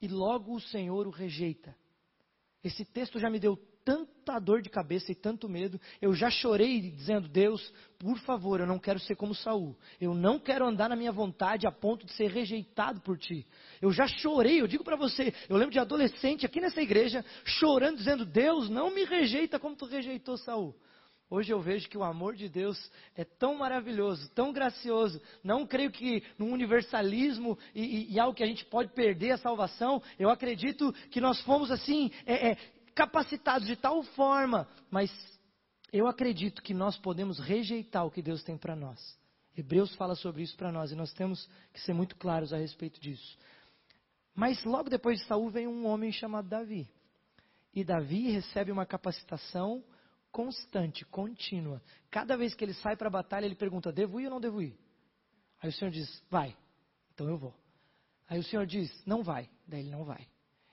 E 0.00 0.08
logo 0.08 0.54
o 0.54 0.60
Senhor 0.60 1.06
o 1.06 1.10
rejeita. 1.10 1.74
Esse 2.62 2.84
texto 2.84 3.18
já 3.18 3.30
me 3.30 3.38
deu 3.38 3.56
tanta 3.84 4.38
dor 4.38 4.62
de 4.62 4.70
cabeça 4.70 5.12
e 5.12 5.14
tanto 5.14 5.48
medo. 5.48 5.78
Eu 6.00 6.14
já 6.14 6.30
chorei 6.30 6.80
dizendo: 6.90 7.28
Deus, 7.28 7.72
por 7.98 8.18
favor, 8.20 8.60
eu 8.60 8.66
não 8.66 8.78
quero 8.78 8.98
ser 8.98 9.14
como 9.14 9.34
Saul. 9.34 9.76
Eu 10.00 10.14
não 10.14 10.38
quero 10.38 10.66
andar 10.66 10.88
na 10.88 10.96
minha 10.96 11.12
vontade 11.12 11.66
a 11.66 11.72
ponto 11.72 12.06
de 12.06 12.12
ser 12.12 12.30
rejeitado 12.30 13.00
por 13.02 13.18
ti. 13.18 13.46
Eu 13.80 13.92
já 13.92 14.06
chorei, 14.06 14.60
eu 14.60 14.66
digo 14.66 14.82
para 14.82 14.96
você, 14.96 15.32
eu 15.48 15.56
lembro 15.56 15.72
de 15.72 15.78
adolescente 15.78 16.46
aqui 16.46 16.60
nessa 16.60 16.80
igreja 16.80 17.24
chorando 17.44 17.98
dizendo: 17.98 18.24
Deus, 18.24 18.70
não 18.70 18.94
me 18.94 19.04
rejeita 19.04 19.58
como 19.58 19.76
tu 19.76 19.84
rejeitou 19.84 20.36
Saul. 20.38 20.74
Hoje 21.30 21.52
eu 21.52 21.60
vejo 21.60 21.88
que 21.88 21.96
o 21.96 22.04
amor 22.04 22.36
de 22.36 22.48
Deus 22.48 22.78
é 23.16 23.24
tão 23.24 23.56
maravilhoso, 23.56 24.30
tão 24.34 24.52
gracioso. 24.52 25.20
Não 25.42 25.66
creio 25.66 25.90
que 25.90 26.22
no 26.38 26.46
universalismo 26.46 27.58
e, 27.74 27.82
e, 27.82 28.12
e 28.12 28.20
algo 28.20 28.36
que 28.36 28.44
a 28.44 28.46
gente 28.46 28.64
pode 28.66 28.92
perder 28.92 29.32
a 29.32 29.38
salvação. 29.38 30.02
Eu 30.18 30.28
acredito 30.28 30.92
que 31.10 31.20
nós 31.20 31.40
fomos 31.40 31.70
assim 31.70 32.10
é, 32.26 32.50
é, 32.50 32.56
capacitados 32.94 33.66
de 33.66 33.74
tal 33.74 34.02
forma, 34.02 34.68
mas 34.90 35.10
eu 35.92 36.06
acredito 36.06 36.62
que 36.62 36.74
nós 36.74 36.98
podemos 36.98 37.38
rejeitar 37.38 38.04
o 38.04 38.10
que 38.10 38.22
Deus 38.22 38.42
tem 38.42 38.58
para 38.58 38.76
nós. 38.76 39.00
Hebreus 39.56 39.94
fala 39.94 40.14
sobre 40.14 40.42
isso 40.42 40.56
para 40.56 40.72
nós 40.72 40.92
e 40.92 40.96
nós 40.96 41.12
temos 41.12 41.48
que 41.72 41.80
ser 41.80 41.94
muito 41.94 42.16
claros 42.16 42.52
a 42.52 42.58
respeito 42.58 43.00
disso. 43.00 43.38
Mas 44.34 44.62
logo 44.64 44.90
depois 44.90 45.20
de 45.20 45.26
Saul 45.26 45.48
vem 45.48 45.66
um 45.66 45.86
homem 45.86 46.12
chamado 46.12 46.48
Davi. 46.48 46.88
E 47.72 47.84
Davi 47.84 48.30
recebe 48.30 48.70
uma 48.70 48.84
capacitação 48.84 49.82
constante, 50.34 51.04
contínua. 51.04 51.80
Cada 52.10 52.36
vez 52.36 52.54
que 52.54 52.64
ele 52.64 52.74
sai 52.74 52.96
para 52.96 53.06
a 53.06 53.10
batalha, 53.10 53.46
ele 53.46 53.54
pergunta: 53.54 53.92
devo 53.92 54.20
ir 54.20 54.24
ou 54.24 54.32
não 54.32 54.40
devo 54.40 54.60
ir? 54.60 54.76
Aí 55.62 55.70
o 55.70 55.72
Senhor 55.72 55.92
diz: 55.92 56.22
vai, 56.28 56.56
então 57.14 57.28
eu 57.28 57.38
vou. 57.38 57.54
Aí 58.28 58.40
o 58.40 58.42
Senhor 58.42 58.66
diz: 58.66 58.90
não 59.06 59.22
vai, 59.22 59.48
daí 59.64 59.80
ele 59.80 59.90
não 59.90 60.04
vai. 60.04 60.26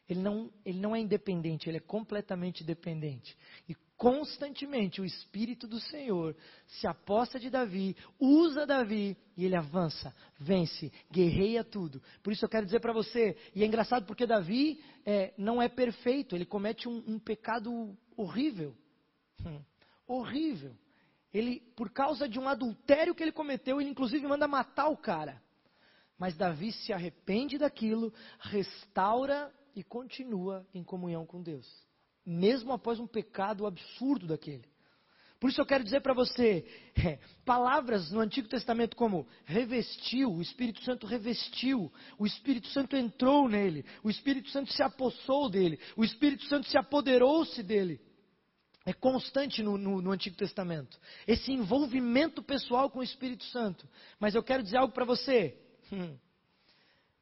Ele 0.10 0.20
não, 0.20 0.52
ele 0.66 0.80
não 0.80 0.96
é 0.96 1.00
independente, 1.00 1.70
ele 1.70 1.78
é 1.78 1.82
completamente 1.82 2.64
dependente. 2.64 3.38
E 3.70 3.76
constantemente 3.96 5.00
o 5.00 5.06
Espírito 5.06 5.68
do 5.68 5.80
Senhor 5.80 6.36
se 6.66 6.88
aposta 6.88 7.40
de 7.40 7.50
Davi, 7.50 7.96
usa 8.20 8.66
Davi 8.66 9.16
e 9.38 9.46
ele 9.46 9.56
avança, 9.56 10.14
vence, 10.38 10.92
guerreia 11.10 11.64
tudo. 11.64 12.02
Por 12.24 12.34
isso 12.34 12.44
eu 12.44 12.50
quero 12.50 12.66
dizer 12.66 12.82
para 12.82 12.92
você, 12.92 13.38
e 13.56 13.64
é 13.64 13.66
engraçado 13.66 14.06
porque 14.06 14.26
Davi 14.26 14.84
é, 15.06 15.34
não 15.38 15.62
é 15.62 15.70
perfeito, 15.70 16.36
ele 16.36 16.46
comete 16.46 16.90
um, 16.90 17.02
um 17.08 17.20
pecado 17.20 17.96
horrível. 18.18 18.76
Hum, 19.46 19.62
horrível. 20.08 20.76
Ele, 21.34 21.62
por 21.76 21.90
causa 21.90 22.28
de 22.28 22.40
um 22.40 22.48
adultério 22.48 23.16
que 23.16 23.24
ele 23.24 23.32
cometeu, 23.32 23.80
ele 23.80 23.90
inclusive 23.90 24.28
manda 24.28 24.48
matar 24.48 24.90
o 24.90 24.98
cara. 24.98 25.42
Mas 26.18 26.36
Davi 26.36 26.72
se 26.72 26.92
arrepende 26.92 27.58
daquilo, 27.58 28.14
restaura 28.40 29.52
e 29.76 29.84
continua 29.84 30.68
em 30.74 30.84
comunhão 30.84 31.26
com 31.26 31.42
Deus, 31.42 31.68
mesmo 32.26 32.74
após 32.74 33.00
um 33.00 33.08
pecado 33.08 33.66
absurdo 33.66 34.28
daquele. 34.28 34.70
Por 35.40 35.50
isso 35.50 35.60
eu 35.60 35.66
quero 35.66 35.84
dizer 35.84 36.02
para 36.02 36.14
você, 36.14 36.64
é, 37.04 37.18
palavras 37.44 38.12
no 38.12 38.20
Antigo 38.20 38.48
Testamento 38.48 38.96
como 38.96 39.26
revestiu, 39.46 40.32
o 40.32 40.42
Espírito 40.42 40.84
Santo 40.84 41.08
revestiu, 41.08 41.92
o 42.20 42.28
Espírito 42.28 42.68
Santo 42.68 42.96
entrou 42.96 43.50
nele, 43.50 43.84
o 44.04 44.10
Espírito 44.10 44.50
Santo 44.50 44.72
se 44.72 44.84
apossou 44.84 45.50
dele, 45.50 45.80
o 45.96 46.04
Espírito 46.04 46.44
Santo 46.46 46.68
se 46.68 46.78
apoderou-se 46.78 47.64
dele 47.64 48.00
é 48.86 48.94
constante 48.94 49.62
no, 49.62 49.78
no, 49.78 50.02
no, 50.02 50.12
Antigo 50.12 50.36
Testamento. 50.36 51.00
Esse 51.28 51.52
envolvimento 51.52 52.42
pessoal 52.42 52.90
com 52.90 53.00
o 53.00 53.04
Espírito 53.04 53.44
Santo. 53.46 53.88
Mas 54.20 54.34
eu 54.34 54.42
quero 54.42 54.64
dizer 54.64 54.78
algo 54.78 54.94
para 54.94 55.06
você. 55.06 55.56
Hum. 55.92 56.18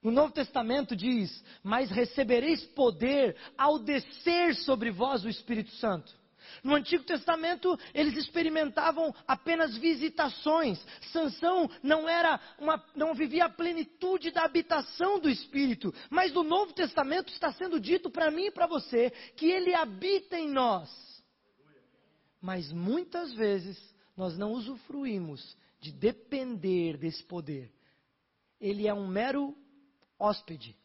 No 0.02 0.12
Novo 0.12 0.32
Testamento 0.32 0.96
diz: 0.96 1.44
Mas 1.62 1.92
recebereis 1.92 2.64
poder 2.68 3.36
ao 3.58 3.78
descer 3.80 4.56
sobre 4.56 4.90
vós 4.90 5.26
o 5.26 5.30
Espírito 5.30 5.72
Santo. 5.72 6.18
No 6.64 6.74
Antigo 6.74 7.04
Testamento, 7.04 7.78
eles 7.94 8.16
experimentavam 8.16 9.14
apenas 9.28 9.78
visitações. 9.78 10.84
Sansão 11.12 11.70
não 11.84 12.08
era 12.08 12.40
uma, 12.58 12.84
não 12.96 13.14
vivia 13.14 13.46
a 13.46 13.50
plenitude 13.50 14.32
da 14.32 14.46
habitação 14.46 15.20
do 15.20 15.30
Espírito. 15.30 15.94
Mas 16.10 16.32
no 16.34 16.42
Novo 16.42 16.74
Testamento 16.74 17.32
está 17.32 17.52
sendo 17.52 17.80
dito 17.80 18.10
para 18.10 18.32
mim 18.32 18.46
e 18.46 18.52
para 18.52 18.66
você 18.66 19.12
que 19.36 19.48
ele 19.52 19.76
habita 19.76 20.40
em 20.40 20.50
nós 20.50 20.90
mas 22.42 22.72
muitas 22.72 23.34
vezes 23.34 23.78
nós 24.16 24.38
não 24.38 24.54
usufruímos 24.54 25.58
de 25.80 25.92
depender 25.92 26.98
desse 26.98 27.24
poder. 27.24 27.72
Ele 28.60 28.88
é 28.88 28.94
um 28.94 29.08
mero 29.08 29.56
hóspede. 30.18 30.76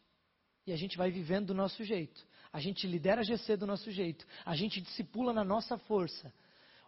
E 0.65 0.71
a 0.71 0.77
gente 0.77 0.97
vai 0.97 1.11
vivendo 1.11 1.47
do 1.47 1.53
nosso 1.53 1.83
jeito. 1.83 2.25
A 2.51 2.59
gente 2.59 2.87
lidera 2.87 3.21
a 3.21 3.23
GC 3.23 3.57
do 3.57 3.67
nosso 3.67 3.91
jeito. 3.91 4.25
A 4.45 4.55
gente 4.55 4.79
discipula 4.81 5.33
na 5.33 5.43
nossa 5.43 5.77
força. 5.77 6.33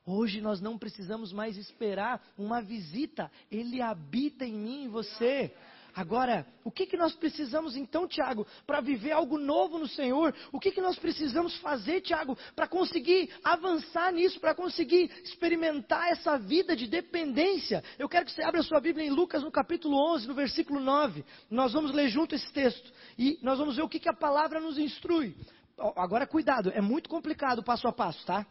Hoje 0.06 0.40
nós 0.40 0.62
não 0.62 0.78
precisamos 0.78 1.34
mais 1.34 1.58
esperar 1.58 2.26
uma 2.38 2.62
visita. 2.62 3.30
Ele 3.52 3.82
habita 3.82 4.46
em 4.46 4.54
mim 4.54 4.86
e 4.86 4.88
você. 4.88 5.54
Agora, 5.98 6.46
o 6.64 6.70
que, 6.70 6.86
que 6.86 6.96
nós 6.96 7.16
precisamos 7.16 7.76
então, 7.76 8.08
Tiago, 8.08 8.46
para 8.68 8.80
viver 8.80 9.14
algo 9.14 9.40
novo 9.40 9.80
no 9.80 9.88
Senhor? 9.88 10.32
O 10.52 10.60
que, 10.60 10.70
que 10.70 10.80
nós 10.80 10.96
precisamos 11.00 11.58
fazer, 11.58 12.02
Tiago, 12.02 12.38
para 12.56 12.68
conseguir 12.68 13.32
avançar 13.44 14.14
nisso, 14.14 14.40
para 14.40 14.54
conseguir 14.54 15.10
experimentar 15.24 16.12
essa 16.12 16.38
vida 16.38 16.76
de 16.76 16.86
dependência? 16.86 17.84
Eu 17.98 18.08
quero 18.08 18.28
que 18.28 18.32
você 18.32 18.44
abra 18.44 18.62
sua 18.62 18.80
Bíblia 18.80 19.08
em 19.08 19.10
Lucas, 19.10 19.42
no 19.42 19.50
capítulo 19.50 19.98
11, 20.14 20.28
no 20.28 20.36
versículo 20.36 20.80
9. 20.80 21.26
Nós 21.50 21.74
vamos 21.74 21.92
ler 21.92 22.10
junto 22.10 22.36
esse 22.36 22.54
texto 22.54 22.94
e 23.18 23.40
nós 23.42 23.58
vamos 23.58 23.76
ver 23.76 23.82
o 23.82 23.90
que, 23.90 24.00
que 24.00 24.10
a 24.10 24.14
palavra 24.14 24.60
nos 24.60 24.78
instrui. 24.78 25.36
Agora, 25.96 26.28
cuidado, 26.28 26.70
é 26.76 26.80
muito 26.80 27.10
complicado 27.10 27.64
passo 27.64 27.88
a 27.88 27.92
passo, 27.92 28.24
tá? 28.24 28.46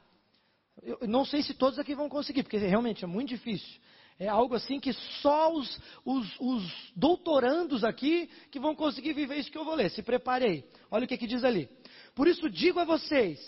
Eu 0.83 0.99
não 1.07 1.25
sei 1.25 1.45
se 1.45 1.55
todos 1.55 1.79
aqui 1.79 1.95
vão 1.95 2.09
conseguir, 2.09 2.43
porque 2.43 2.59
realmente 2.59 3.05
é 3.05 3.07
muito 3.07 3.29
difícil. 3.29 3.81
É 4.19 4.29
algo 4.29 4.55
assim 4.55 4.81
que 4.81 4.93
só 4.93 5.53
os, 5.53 5.79
os, 6.05 6.41
os, 6.41 6.93
doutorandos 6.97 7.85
aqui 7.85 8.31
que 8.51 8.59
vão 8.59 8.75
conseguir 8.75 9.13
viver 9.13 9.37
isso 9.37 9.51
que 9.51 9.59
eu 9.59 9.65
vou 9.65 9.75
ler. 9.75 9.91
Se 9.91 10.03
preparei. 10.03 10.65
Olha 10.91 11.05
o 11.05 11.09
que, 11.09 11.19
que 11.19 11.27
diz 11.27 11.45
ali. 11.45 11.69
Por 12.15 12.27
isso 12.27 12.49
digo 12.49 12.81
a 12.81 12.85
vocês: 12.85 13.39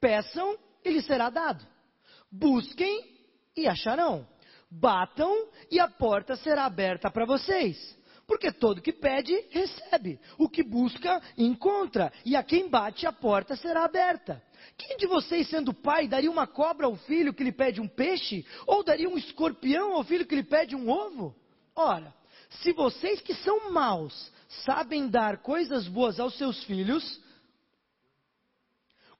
peçam 0.00 0.58
e 0.82 0.90
lhes 0.90 1.04
será 1.04 1.28
dado. 1.28 1.66
Busquem 2.32 3.04
e 3.54 3.68
acharão. 3.68 4.26
Batam 4.70 5.48
e 5.70 5.78
a 5.78 5.88
porta 5.88 6.36
será 6.36 6.64
aberta 6.64 7.10
para 7.10 7.26
vocês. 7.26 7.96
Porque 8.26 8.50
todo 8.50 8.80
que 8.80 8.92
pede, 8.92 9.32
recebe. 9.50 10.18
O 10.38 10.48
que 10.48 10.62
busca, 10.62 11.20
encontra. 11.36 12.10
E 12.24 12.34
a 12.34 12.42
quem 12.42 12.68
bate, 12.68 13.06
a 13.06 13.12
porta 13.12 13.54
será 13.56 13.84
aberta. 13.84 14.42
Quem 14.76 14.96
de 14.96 15.06
vocês, 15.06 15.48
sendo 15.48 15.72
pai, 15.72 16.08
daria 16.08 16.30
uma 16.30 16.46
cobra 16.46 16.86
ao 16.86 16.96
filho 16.96 17.32
que 17.32 17.44
lhe 17.44 17.52
pede 17.52 17.80
um 17.80 17.88
peixe? 17.88 18.44
Ou 18.66 18.82
daria 18.82 19.08
um 19.08 19.16
escorpião 19.16 19.92
ao 19.92 20.04
filho 20.04 20.26
que 20.26 20.34
lhe 20.34 20.42
pede 20.42 20.74
um 20.74 20.88
ovo? 20.88 21.34
Ora, 21.74 22.14
se 22.62 22.72
vocês 22.72 23.20
que 23.20 23.34
são 23.34 23.70
maus 23.70 24.32
sabem 24.64 25.08
dar 25.08 25.38
coisas 25.38 25.88
boas 25.88 26.20
aos 26.20 26.36
seus 26.36 26.62
filhos, 26.64 27.20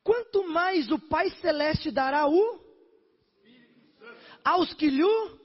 quanto 0.03 0.49
mais 0.49 0.91
o 0.91 0.99
Pai 0.99 1.31
Celeste 1.41 1.91
dará 1.91 2.27
o 2.27 2.65
aos 4.45 4.73
que 4.75 4.89
lhe 4.91 5.03
o... 5.03 5.45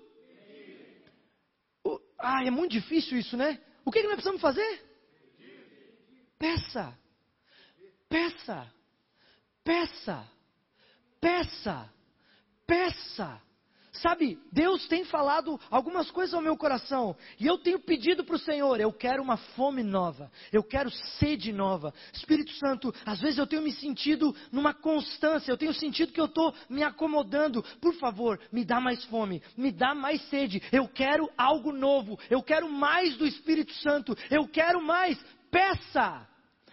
Ah, 2.18 2.44
é 2.44 2.52
muito 2.52 2.74
difícil 2.74 3.18
isso, 3.18 3.38
né? 3.38 3.62
O 3.86 3.92
que, 3.92 4.02
que 4.02 4.08
nós 4.08 4.16
precisamos 4.16 4.42
fazer? 4.42 4.84
Peça. 6.38 6.98
Peça. 8.10 8.79
Peça, 9.70 10.28
peça, 11.22 11.88
peça. 12.66 13.40
Sabe, 13.92 14.40
Deus 14.52 14.88
tem 14.88 15.04
falado 15.04 15.60
algumas 15.70 16.10
coisas 16.10 16.34
ao 16.34 16.42
meu 16.42 16.58
coração, 16.58 17.16
e 17.40 17.46
eu 17.46 17.56
tenho 17.60 17.80
pedido 17.80 18.24
para 18.24 18.36
o 18.36 18.40
Senhor: 18.40 18.82
eu 18.82 18.92
quero 18.92 19.22
uma 19.22 19.38
fome 19.38 19.84
nova, 19.84 20.32
eu 20.52 20.64
quero 20.64 20.90
sede 21.20 21.54
nova. 21.54 21.94
Espírito 22.12 22.52
Santo, 22.54 22.92
às 23.06 23.20
vezes 23.20 23.38
eu 23.38 23.46
tenho 23.46 23.62
me 23.62 23.72
sentido 23.72 24.36
numa 24.52 24.74
constância, 24.74 25.52
eu 25.52 25.58
tenho 25.58 25.74
sentido 25.76 26.14
que 26.14 26.22
eu 26.22 26.26
estou 26.26 26.52
me 26.68 26.82
acomodando. 26.82 27.62
Por 27.80 27.94
favor, 27.94 28.40
me 28.52 28.66
dá 28.66 28.82
mais 28.82 29.06
fome, 29.06 29.40
me 29.56 29.72
dá 29.72 29.94
mais 29.94 30.20
sede. 30.30 30.64
Eu 30.72 30.88
quero 30.88 31.30
algo 31.38 31.72
novo, 31.72 32.18
eu 32.28 32.42
quero 32.42 32.68
mais 32.68 33.16
do 33.18 33.28
Espírito 33.28 33.74
Santo, 33.74 34.18
eu 34.32 34.48
quero 34.48 34.82
mais. 34.82 35.24
Peça, 35.52 36.28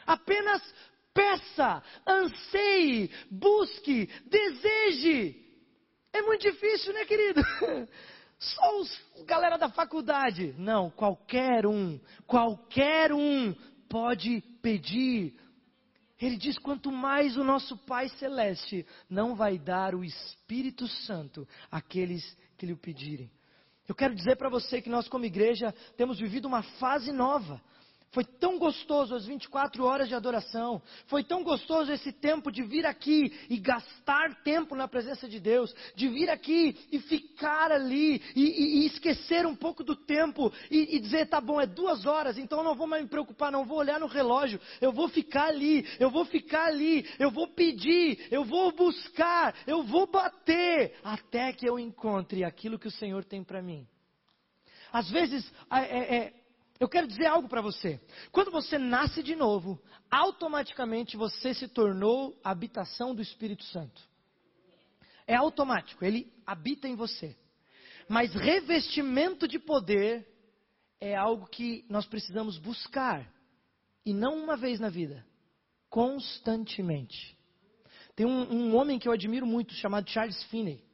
apenas 0.07 0.63
peça, 1.17 1.83
anseie, 2.07 3.11
busque, 3.31 4.07
deseje. 4.27 5.43
É 6.13 6.21
muito 6.21 6.43
difícil, 6.43 6.93
né, 6.93 7.07
querido? 7.07 7.41
Só 8.39 8.81
os 8.81 9.07
galera 9.25 9.57
da 9.57 9.71
faculdade. 9.71 10.55
Não, 10.59 10.91
qualquer 10.91 11.67
um, 11.67 11.99
qualquer 12.27 13.13
um 13.13 13.55
pode 13.89 14.43
pedir. 14.61 15.35
Ele 16.21 16.37
diz: 16.37 16.59
quanto 16.59 16.93
mais 16.93 17.37
o 17.39 17.45
nosso 17.45 17.79
Pai 17.79 18.09
Celeste 18.11 18.87
não 19.09 19.35
vai 19.35 19.59
dar 19.59 19.95
o 19.95 20.05
Espírito 20.05 20.87
Santo 20.87 21.49
àqueles 21.71 22.37
que 22.59 22.67
lhe 22.67 22.75
o 22.75 22.79
pedirem. 22.79 23.31
Eu 23.89 23.95
quero 23.95 24.15
dizer 24.15 24.37
para 24.37 24.49
você 24.51 24.83
que 24.83 24.91
nós, 24.91 25.09
como 25.09 25.25
igreja, 25.25 25.73
temos 25.97 26.19
vivido 26.19 26.47
uma 26.47 26.63
fase 26.63 27.13
nova. 27.13 27.61
Foi 28.17 28.25
tão 28.25 28.59
gostoso 28.59 29.15
as 29.15 29.27
24 29.27 29.85
horas 29.85 30.09
de 30.09 30.15
adoração. 30.15 30.81
Foi 31.07 31.23
tão 31.23 31.45
gostoso 31.45 31.93
esse 31.93 32.11
tempo 32.11 32.51
de 32.51 32.63
vir 32.63 32.87
aqui 32.87 33.31
e 33.51 33.59
gastar 33.59 34.43
tempo 34.43 34.75
na 34.75 34.89
presença 34.89 35.29
de 35.29 35.39
Deus. 35.39 35.71
De 35.95 36.09
vir 36.09 36.31
aqui 36.31 36.79
e 36.91 36.99
ficar 36.99 37.71
ali 37.71 38.23
e, 38.35 38.43
e, 38.43 38.79
e 38.79 38.87
esquecer 38.87 39.45
um 39.45 39.55
pouco 39.55 39.85
do 39.85 39.95
tempo 39.95 40.51
e, 40.71 40.97
e, 40.97 40.99
dizer: 40.99 41.29
tá 41.29 41.43
bom, 41.43 41.61
é 41.61 41.67
duas 41.67 42.07
horas, 42.07 42.39
então 42.39 42.61
eu 42.61 42.65
não 42.65 42.75
vou 42.75 42.87
mais 42.87 43.03
me 43.03 43.09
preocupar, 43.11 43.53
não 43.53 43.67
vou 43.67 43.77
olhar 43.77 44.01
no 44.01 44.07
relógio. 44.07 44.59
Eu 44.81 44.93
vou 44.93 45.09
ficar 45.09 45.49
ali, 45.49 45.87
eu 46.01 46.11
vou 46.11 46.25
ficar 46.25 46.69
ali, 46.69 47.07
eu 47.19 47.31
vou 47.31 47.49
pedir, 47.49 48.29
eu 48.31 48.47
vou 48.47 48.73
buscar, 48.73 49.55
eu 49.67 49.83
vou 49.83 50.07
bater 50.07 50.95
até 51.05 51.53
que 51.53 51.69
eu 51.69 51.79
encontre 51.79 52.45
aquilo 52.45 52.79
que 52.79 52.89
o 52.89 52.93
Senhor 52.93 53.27
tem 53.27 53.45
para 53.45 53.61
mim. 53.61 53.87
Às 54.91 55.11
vezes, 55.11 55.53
é, 55.71 56.17
é, 56.17 56.33
eu 56.79 56.89
quero 56.89 57.07
dizer 57.07 57.27
algo 57.27 57.49
para 57.49 57.63
você. 57.63 58.01
Quando 58.31 58.51
você 58.51 58.79
nasce 58.79 59.23
de 59.23 59.35
novo, 59.35 59.81
automaticamente 60.11 61.17
você 61.17 61.55
se 61.55 61.69
tornou 61.69 62.39
a 62.45 62.51
habitação 62.51 63.15
do 63.15 63.23
Espírito 63.23 63.65
Santo. 63.65 64.01
É 65.27 65.35
automático, 65.35 66.05
ele 66.05 66.33
habita 66.47 66.87
em 66.87 66.95
você. 66.95 67.37
Mas 68.09 68.33
revestimento 68.35 69.49
de 69.49 69.59
poder 69.59 70.27
é 71.01 71.17
algo 71.17 71.47
que 71.47 71.85
nós 71.89 72.07
precisamos 72.07 72.59
buscar. 72.59 73.29
E 74.05 74.15
não 74.15 74.37
uma 74.37 74.57
vez 74.57 74.79
na 74.79 74.89
vida, 74.89 75.27
constantemente. 75.91 77.37
Tem 78.15 78.25
um, 78.25 78.53
um 78.53 78.77
homem 78.77 78.99
que 78.99 79.09
eu 79.09 79.13
admiro 79.13 79.47
muito, 79.47 79.75
chamado 79.75 80.09
Charles 80.09 80.41
Finney. 80.45 80.85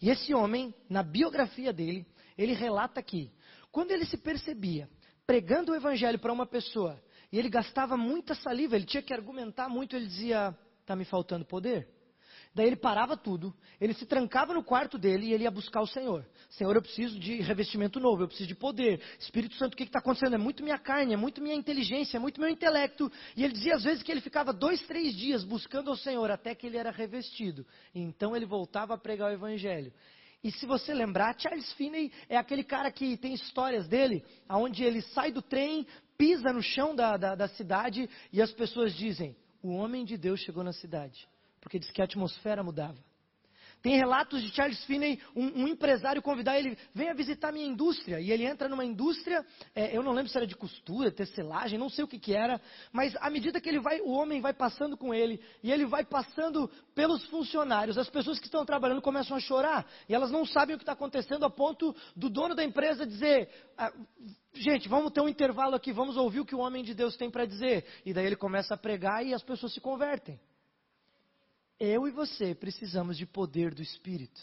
E 0.00 0.08
esse 0.08 0.32
homem, 0.32 0.72
na 0.88 1.02
biografia 1.02 1.72
dele, 1.72 2.06
ele 2.38 2.52
relata 2.52 3.02
que, 3.02 3.32
quando 3.72 3.90
ele 3.90 4.06
se 4.06 4.16
percebia 4.16 4.88
pregando 5.30 5.70
o 5.70 5.76
evangelho 5.76 6.18
para 6.18 6.32
uma 6.32 6.44
pessoa 6.44 7.00
e 7.30 7.38
ele 7.38 7.48
gastava 7.48 7.96
muita 7.96 8.34
saliva, 8.34 8.74
ele 8.74 8.84
tinha 8.84 9.00
que 9.00 9.14
argumentar 9.14 9.68
muito, 9.68 9.94
ele 9.94 10.08
dizia: 10.08 10.52
está 10.80 10.96
me 10.96 11.04
faltando 11.04 11.44
poder. 11.44 11.86
Daí 12.52 12.66
ele 12.66 12.74
parava 12.74 13.16
tudo, 13.16 13.54
ele 13.80 13.94
se 13.94 14.04
trancava 14.04 14.52
no 14.52 14.64
quarto 14.64 14.98
dele 14.98 15.26
e 15.26 15.32
ele 15.32 15.44
ia 15.44 15.50
buscar 15.52 15.82
o 15.82 15.86
Senhor. 15.86 16.26
Senhor, 16.48 16.74
eu 16.74 16.82
preciso 16.82 17.16
de 17.16 17.40
revestimento 17.42 18.00
novo, 18.00 18.24
eu 18.24 18.26
preciso 18.26 18.48
de 18.48 18.56
poder. 18.56 19.00
Espírito 19.20 19.54
Santo, 19.54 19.74
o 19.74 19.76
que 19.76 19.84
está 19.84 20.00
acontecendo? 20.00 20.34
É 20.34 20.38
muito 20.38 20.64
minha 20.64 20.78
carne, 20.78 21.14
é 21.14 21.16
muito 21.16 21.40
minha 21.40 21.54
inteligência, 21.54 22.16
é 22.16 22.20
muito 22.20 22.40
meu 22.40 22.50
intelecto. 22.50 23.08
E 23.36 23.44
ele 23.44 23.52
dizia 23.52 23.76
às 23.76 23.84
vezes 23.84 24.02
que 24.02 24.10
ele 24.10 24.20
ficava 24.20 24.52
dois, 24.52 24.84
três 24.88 25.14
dias 25.14 25.44
buscando 25.44 25.90
ao 25.90 25.96
Senhor 25.96 26.28
até 26.28 26.56
que 26.56 26.66
ele 26.66 26.76
era 26.76 26.90
revestido. 26.90 27.64
E 27.94 28.00
então 28.00 28.34
ele 28.34 28.46
voltava 28.46 28.94
a 28.94 28.98
pregar 28.98 29.30
o 29.30 29.34
Evangelho. 29.34 29.92
E 30.42 30.50
se 30.50 30.64
você 30.64 30.94
lembrar, 30.94 31.38
Charles 31.38 31.70
Finney 31.74 32.10
é 32.28 32.36
aquele 32.36 32.64
cara 32.64 32.90
que 32.90 33.16
tem 33.16 33.34
histórias 33.34 33.86
dele, 33.86 34.24
onde 34.48 34.82
ele 34.82 35.02
sai 35.02 35.30
do 35.30 35.42
trem, 35.42 35.86
pisa 36.16 36.52
no 36.52 36.62
chão 36.62 36.94
da, 36.94 37.16
da, 37.16 37.34
da 37.34 37.48
cidade 37.48 38.08
e 38.32 38.40
as 38.40 38.50
pessoas 38.52 38.94
dizem: 38.94 39.36
o 39.62 39.70
homem 39.70 40.04
de 40.04 40.16
Deus 40.16 40.40
chegou 40.40 40.64
na 40.64 40.72
cidade. 40.72 41.28
Porque 41.60 41.78
diz 41.78 41.90
que 41.90 42.00
a 42.00 42.04
atmosfera 42.04 42.62
mudava. 42.62 42.98
Tem 43.82 43.96
relatos 43.96 44.42
de 44.42 44.54
Charles 44.54 44.82
Finney, 44.84 45.18
um, 45.34 45.62
um, 45.62 45.68
empresário 45.68 46.20
convidar 46.20 46.58
ele, 46.58 46.76
venha 46.94 47.14
visitar 47.14 47.50
minha 47.50 47.66
indústria. 47.66 48.20
E 48.20 48.30
ele 48.30 48.44
entra 48.44 48.68
numa 48.68 48.84
indústria, 48.84 49.44
é, 49.74 49.96
eu 49.96 50.02
não 50.02 50.12
lembro 50.12 50.30
se 50.30 50.36
era 50.36 50.46
de 50.46 50.54
costura, 50.54 51.10
tecelagem, 51.10 51.78
não 51.78 51.88
sei 51.88 52.04
o 52.04 52.08
que, 52.08 52.18
que 52.18 52.34
era. 52.34 52.60
Mas 52.92 53.16
à 53.16 53.30
medida 53.30 53.60
que 53.60 53.68
ele 53.68 53.80
vai, 53.80 54.00
o 54.00 54.10
homem 54.10 54.40
vai 54.40 54.52
passando 54.52 54.96
com 54.96 55.14
ele, 55.14 55.40
e 55.62 55.72
ele 55.72 55.86
vai 55.86 56.04
passando 56.04 56.70
pelos 56.94 57.24
funcionários, 57.26 57.96
as 57.96 58.10
pessoas 58.10 58.38
que 58.38 58.46
estão 58.46 58.66
trabalhando 58.66 59.00
começam 59.00 59.36
a 59.36 59.40
chorar. 59.40 59.86
E 60.08 60.14
elas 60.14 60.30
não 60.30 60.44
sabem 60.44 60.74
o 60.74 60.78
que 60.78 60.82
está 60.82 60.92
acontecendo, 60.92 61.44
a 61.44 61.50
ponto 61.50 61.96
do 62.14 62.28
dono 62.28 62.54
da 62.54 62.62
empresa 62.62 63.06
dizer, 63.06 63.48
ah, 63.78 63.92
gente, 64.52 64.90
vamos 64.90 65.10
ter 65.12 65.22
um 65.22 65.28
intervalo 65.28 65.74
aqui, 65.74 65.90
vamos 65.90 66.18
ouvir 66.18 66.40
o 66.40 66.44
que 66.44 66.54
o 66.54 66.60
homem 66.60 66.84
de 66.84 66.92
Deus 66.92 67.16
tem 67.16 67.30
para 67.30 67.46
dizer. 67.46 67.86
E 68.04 68.12
daí 68.12 68.26
ele 68.26 68.36
começa 68.36 68.74
a 68.74 68.76
pregar 68.76 69.24
e 69.24 69.32
as 69.32 69.42
pessoas 69.42 69.72
se 69.72 69.80
convertem. 69.80 70.38
Eu 71.80 72.06
e 72.06 72.10
você 72.10 72.54
precisamos 72.54 73.16
de 73.16 73.24
poder 73.24 73.72
do 73.74 73.80
Espírito. 73.80 74.38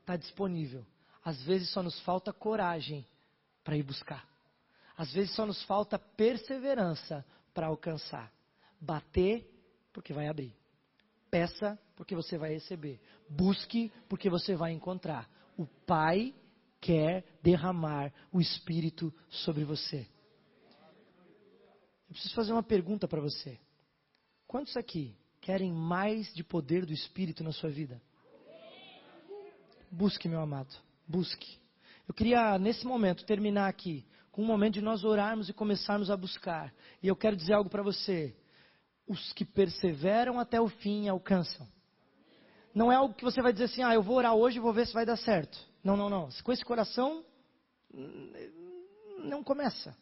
Está 0.00 0.16
disponível. 0.16 0.86
Às 1.22 1.40
vezes 1.42 1.68
só 1.70 1.82
nos 1.82 2.00
falta 2.00 2.32
coragem 2.32 3.06
para 3.62 3.76
ir 3.76 3.82
buscar. 3.82 4.26
Às 4.96 5.12
vezes 5.12 5.34
só 5.34 5.44
nos 5.44 5.62
falta 5.64 5.98
perseverança 5.98 7.24
para 7.52 7.66
alcançar. 7.66 8.32
Bater, 8.80 9.46
porque 9.92 10.14
vai 10.14 10.28
abrir. 10.28 10.56
Peça, 11.30 11.78
porque 11.94 12.16
você 12.16 12.38
vai 12.38 12.54
receber. 12.54 12.98
Busque, 13.28 13.92
porque 14.08 14.30
você 14.30 14.56
vai 14.56 14.72
encontrar. 14.72 15.28
O 15.58 15.66
Pai 15.66 16.34
quer 16.80 17.22
derramar 17.42 18.10
o 18.32 18.40
Espírito 18.40 19.12
sobre 19.28 19.62
você. 19.62 20.08
Eu 22.08 22.14
preciso 22.14 22.34
fazer 22.34 22.52
uma 22.52 22.62
pergunta 22.62 23.06
para 23.06 23.20
você. 23.20 23.58
Quantos 24.46 24.76
aqui 24.76 25.14
querem 25.42 25.72
mais 25.72 26.32
de 26.32 26.42
poder 26.42 26.86
do 26.86 26.92
Espírito 26.92 27.44
na 27.44 27.52
sua 27.52 27.68
vida? 27.68 28.00
Busque, 29.90 30.28
meu 30.28 30.40
amado, 30.40 30.74
busque. 31.06 31.60
Eu 32.08 32.14
queria, 32.14 32.58
nesse 32.58 32.86
momento, 32.86 33.26
terminar 33.26 33.68
aqui 33.68 34.06
com 34.30 34.42
um 34.42 34.46
momento 34.46 34.74
de 34.74 34.80
nós 34.80 35.04
orarmos 35.04 35.48
e 35.48 35.52
começarmos 35.52 36.10
a 36.10 36.16
buscar. 36.16 36.72
E 37.02 37.08
eu 37.08 37.14
quero 37.14 37.36
dizer 37.36 37.52
algo 37.52 37.68
para 37.68 37.82
você. 37.82 38.34
Os 39.06 39.32
que 39.34 39.44
perseveram 39.44 40.40
até 40.40 40.58
o 40.58 40.68
fim 40.68 41.08
alcançam. 41.08 41.68
Não 42.74 42.90
é 42.90 42.94
algo 42.94 43.12
que 43.12 43.24
você 43.24 43.42
vai 43.42 43.52
dizer 43.52 43.64
assim, 43.64 43.82
ah, 43.82 43.92
eu 43.92 44.02
vou 44.02 44.16
orar 44.16 44.34
hoje 44.34 44.56
e 44.56 44.60
vou 44.60 44.72
ver 44.72 44.86
se 44.86 44.94
vai 44.94 45.04
dar 45.04 45.16
certo. 45.16 45.58
Não, 45.84 45.96
não, 45.96 46.08
não. 46.08 46.28
Com 46.42 46.52
esse 46.52 46.64
coração, 46.64 47.22
não 49.18 49.42
começa. 49.42 49.94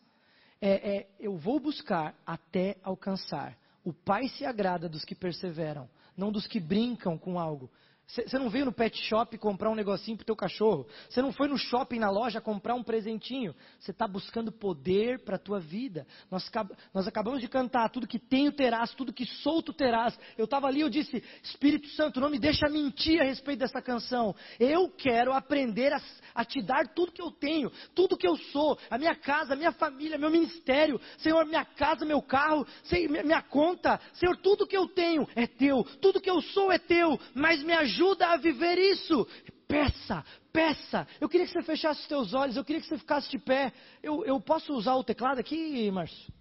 É, 0.61 0.97
é, 0.97 1.11
eu 1.19 1.37
vou 1.37 1.59
buscar 1.59 2.15
até 2.25 2.77
alcançar. 2.85 3.59
O 3.85 3.93
Pai 3.93 4.29
se 4.29 4.45
agrada 4.45 4.89
dos 4.89 5.05
que 5.05 5.15
perseveram, 5.15 5.89
não 6.17 6.31
dos 6.31 6.47
que 6.47 6.61
brincam 6.61 7.17
com 7.17 7.39
algo. 7.39 7.71
Você 8.11 8.39
não 8.39 8.51
veio 8.51 8.65
no 8.65 8.73
pet 8.73 9.01
shop 9.07 9.39
comprar 9.39 9.71
um 9.71 9.75
negocinho 9.75 10.17
para 10.17 10.25
o 10.25 10.27
teu 10.27 10.35
cachorro. 10.37 10.87
Você 11.09 11.23
não 11.23 11.33
foi 11.33 11.47
no 11.47 11.57
shopping, 11.57 12.01
na 12.01 12.11
loja, 12.11 12.41
comprar 12.41 12.75
um 12.75 12.83
presentinho. 12.83 13.55
Você 13.79 13.93
está 13.93 14.07
buscando 14.09 14.51
poder 14.51 15.21
para 15.21 15.37
a 15.37 15.39
tua 15.39 15.61
vida. 15.61 16.05
Nós, 16.29 16.51
nós, 16.93 17.07
acabamos 17.07 17.41
de 17.41 17.47
cantar, 17.47 17.89
tudo 17.91 18.09
que 18.09 18.19
tenho 18.19 18.51
terás, 18.51 18.93
tudo 18.95 19.13
que 19.13 19.25
solto 19.25 19.73
terás. 19.73 20.19
Eu 20.37 20.47
estava 20.47 20.67
ali, 20.67 20.81
eu 20.81 20.89
disse, 20.89 21.23
Espírito 21.43 21.87
Santo, 21.91 22.21
não 22.21 22.29
me 22.29 22.39
deixa 22.39 22.69
mentir 22.69 23.21
a 23.21 23.25
respeito 23.25 23.61
dessa 23.61 23.81
canção. 23.81 24.35
Eu 24.59 24.89
quero 24.89 25.33
aprender 25.33 25.93
a, 25.93 26.03
a 26.35 26.45
te 26.45 26.61
dar 26.63 26.89
tudo 26.89 27.13
que 27.13 27.23
eu 27.23 27.31
tenho, 27.31 27.71
tudo 27.95 28.17
que 28.17 28.27
eu 28.27 28.37
sou, 28.37 28.77
a 28.91 28.99
minha 28.99 29.15
casa, 29.15 29.53
a 29.53 29.57
minha 29.57 29.73
família, 29.73 30.19
meu 30.19 30.31
ministério. 30.31 31.01
Senhor, 31.19 31.47
minha 31.47 31.65
casa, 31.65 32.05
meu 32.05 32.21
carro, 32.21 32.67
minha 33.09 33.43
conta. 33.43 34.01
Senhor, 34.15 34.37
tudo 34.39 34.67
que 34.67 34.77
eu 34.77 34.89
tenho 34.89 35.29
é 35.37 35.47
teu. 35.47 35.85
Tudo 36.01 36.21
que 36.21 36.31
eu 36.31 36.43
sou 36.43 36.73
é 36.73 36.79
teu. 36.79 37.17
Mas 37.35 37.63
me 37.63 37.73
ajuda 37.73 38.00
ajuda 38.01 38.29
a 38.29 38.37
viver 38.37 38.79
isso. 38.79 39.27
Peça, 39.69 40.25
peça. 40.53 41.07
Eu 41.21 41.29
queria 41.29 41.47
que 41.47 41.53
você 41.53 41.63
fechasse 41.63 42.01
os 42.01 42.09
teus 42.09 42.35
olhos, 42.35 42.57
eu 42.57 42.65
queria 42.65 42.81
que 42.81 42.89
você 42.89 42.99
ficasse 42.99 43.31
de 43.31 43.39
pé. 43.39 43.73
Eu, 44.03 44.25
eu 44.25 44.41
posso 44.41 44.73
usar 44.73 44.95
o 44.95 45.05
teclado 45.05 45.39
aqui, 45.39 45.91
Márcio? 45.91 46.33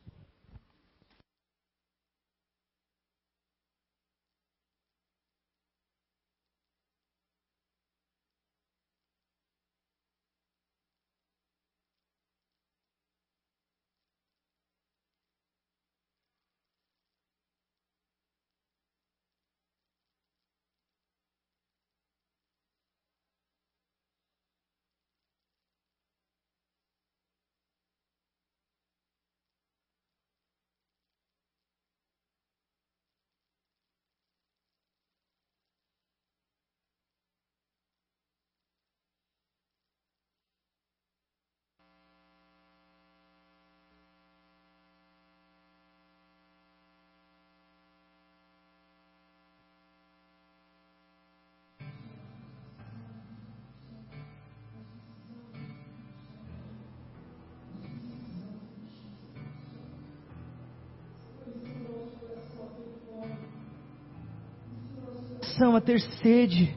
Coração 65.60 65.76
a 65.76 65.82
ter 65.82 66.00
sede. 66.22 66.74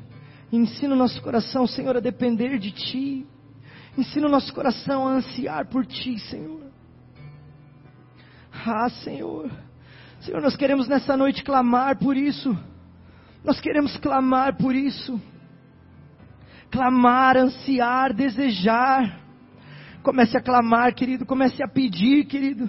Ensina 0.51 0.95
o 0.95 0.99
nosso 0.99 1.23
coração, 1.23 1.67
Senhor, 1.69 1.97
a 1.97 2.01
depender 2.01 2.59
de 2.59 2.73
Ti. 2.73 3.27
Ensina 3.97 4.27
o 4.27 4.31
nosso 4.31 4.53
coração 4.53 5.07
a 5.07 5.13
ansiar 5.13 5.67
por 5.69 5.87
Ti, 5.87 6.19
Senhor. 6.19 6.63
Ah, 8.67 8.89
Senhor. 9.05 9.51
Senhor, 10.21 10.43
nós 10.43 10.57
queremos 10.57 10.89
nessa 10.89 11.17
noite 11.17 11.45
clamar 11.45 11.97
por 11.97 12.17
isso. 12.17 12.57
Nós 13.45 13.61
queremos 13.61 13.97
clamar 13.99 14.57
por 14.57 14.75
isso. 14.75 15.21
Clamar, 16.71 17.37
ansiar, 17.37 18.13
desejar. 18.13 19.21
Comece 20.03 20.37
a 20.37 20.43
clamar, 20.43 20.93
querido. 20.93 21.25
Comece 21.25 21.63
a 21.63 21.69
pedir, 21.69 22.25
querido. 22.25 22.69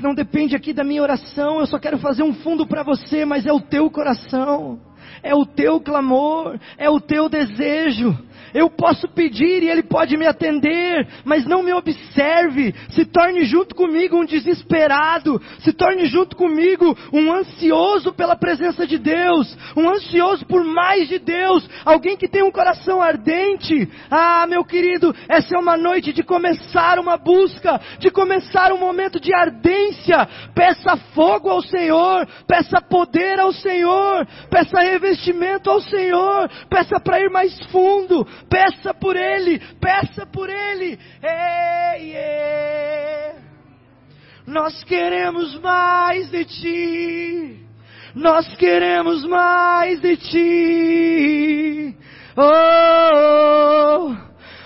Não 0.00 0.14
depende 0.14 0.54
aqui 0.54 0.72
da 0.72 0.84
minha 0.84 1.02
oração. 1.02 1.60
Eu 1.60 1.66
só 1.66 1.78
quero 1.78 1.98
fazer 1.98 2.22
um 2.22 2.34
fundo 2.34 2.66
para 2.66 2.82
você, 2.82 3.24
mas 3.24 3.46
é 3.46 3.52
o 3.52 3.60
teu 3.60 3.90
coração. 3.90 4.80
É 5.22 5.34
o 5.34 5.44
teu 5.44 5.80
clamor, 5.80 6.58
é 6.76 6.88
o 6.88 7.00
teu 7.00 7.28
desejo, 7.28 8.16
eu 8.54 8.70
posso 8.70 9.08
pedir 9.08 9.62
e 9.62 9.68
Ele 9.68 9.82
pode 9.82 10.16
me 10.16 10.26
atender, 10.26 11.06
mas 11.24 11.44
não 11.46 11.62
me 11.62 11.72
observe. 11.72 12.74
Se 12.90 13.04
torne 13.04 13.44
junto 13.44 13.74
comigo 13.74 14.16
um 14.16 14.24
desesperado, 14.24 15.40
se 15.60 15.72
torne 15.72 16.06
junto 16.06 16.36
comigo 16.36 16.96
um 17.12 17.32
ansioso 17.32 18.12
pela 18.12 18.36
presença 18.36 18.86
de 18.86 18.98
Deus, 18.98 19.56
um 19.76 19.88
ansioso 19.88 20.44
por 20.46 20.64
mais 20.64 21.08
de 21.08 21.18
Deus, 21.18 21.68
alguém 21.84 22.16
que 22.16 22.28
tem 22.28 22.42
um 22.42 22.50
coração 22.50 23.02
ardente. 23.02 23.88
Ah, 24.10 24.46
meu 24.46 24.64
querido, 24.64 25.14
essa 25.28 25.56
é 25.56 25.58
uma 25.58 25.76
noite 25.76 26.12
de 26.12 26.22
começar 26.22 26.98
uma 26.98 27.16
busca, 27.16 27.80
de 27.98 28.10
começar 28.10 28.72
um 28.72 28.78
momento 28.78 29.20
de 29.20 29.34
ardência. 29.34 30.28
Peça 30.54 30.96
fogo 31.14 31.48
ao 31.50 31.62
Senhor, 31.62 32.26
peça 32.46 32.80
poder 32.80 33.38
ao 33.38 33.52
Senhor, 33.52 34.26
peça 34.50 34.80
revestimento 34.80 35.70
ao 35.70 35.80
Senhor, 35.80 36.48
peça 36.68 37.00
para 37.00 37.20
ir 37.20 37.30
mais 37.30 37.58
fundo, 37.70 38.26
peça 38.48 38.94
por 38.94 39.16
Ele, 39.16 39.58
peça 39.80 40.26
por 40.26 40.48
Ele. 40.48 40.98
Ei, 41.22 42.16
ei. 42.16 43.34
Nós 44.46 44.82
queremos 44.84 45.60
mais 45.60 46.30
de 46.30 46.44
Ti, 46.44 47.66
nós 48.14 48.48
queremos 48.56 49.24
mais 49.26 50.00
de 50.00 50.16
Ti. 50.16 51.96
Oh, 52.34 54.16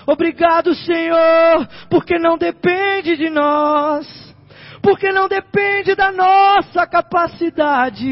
obrigado, 0.07 0.73
Senhor, 0.73 1.67
porque 1.89 2.17
não 2.17 2.37
depende 2.37 3.17
de 3.17 3.29
nós, 3.29 4.07
porque 4.81 5.11
não 5.11 5.27
depende 5.27 5.95
da 5.95 6.11
nossa 6.11 6.87
capacidade. 6.87 8.07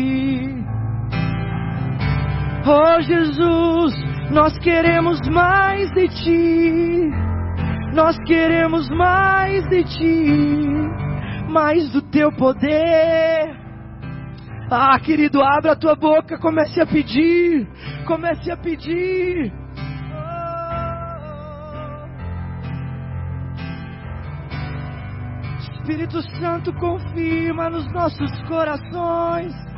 Oh 2.68 3.02
Jesus, 3.02 4.11
nós 4.32 4.58
queremos 4.60 5.20
mais 5.30 5.92
de 5.92 6.08
ti. 6.08 7.10
Nós 7.94 8.18
queremos 8.26 8.88
mais 8.90 9.68
de 9.70 9.84
ti. 9.84 10.26
Mais 11.50 11.92
do 11.92 12.02
teu 12.02 12.32
poder. 12.32 13.60
Ah, 14.72 14.98
querido, 15.00 15.42
abra 15.42 15.74
a 15.74 15.76
tua 15.76 15.96
boca, 15.96 16.40
comece 16.40 16.80
a 16.80 16.86
pedir. 16.86 17.68
Comece 18.08 18.50
a 18.50 18.56
pedir. 18.56 19.52
Espírito 25.60 26.22
Santo 26.40 26.72
confirma 26.74 27.70
nos 27.70 27.92
nossos 27.92 28.32
corações 28.48 29.71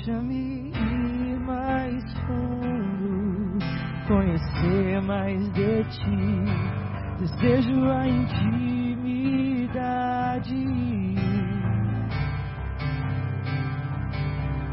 Deixa-me 0.00 0.70
ir 0.70 1.36
mais 1.40 2.02
fundo, 2.20 3.58
conhecer 4.08 5.02
mais 5.02 5.52
de 5.52 5.84
ti. 5.84 6.46
Desejo 7.18 7.84
a 7.90 8.08
intimidade. 8.08 9.84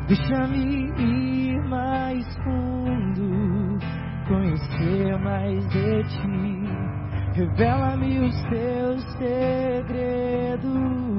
Deixa-me 0.07 0.93
ir 0.97 1.61
mais 1.67 2.25
fundo, 2.37 3.77
conhecer 4.29 5.19
mais 5.19 5.67
de 5.67 6.03
ti. 6.03 6.63
Revela-me 7.33 8.19
os 8.19 8.41
teus 8.43 9.03
segredos. 9.17 11.16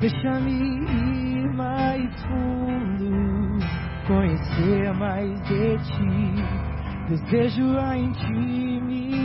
Deixa-me 0.00 0.50
ir 0.50 1.52
mais 1.52 2.08
fundo, 2.22 3.58
conhecer 4.06 4.94
mais 4.94 5.38
de 5.42 5.76
ti. 5.76 6.34
Desejo 7.06 7.78
a 7.78 7.98
intimidade. 7.98 9.20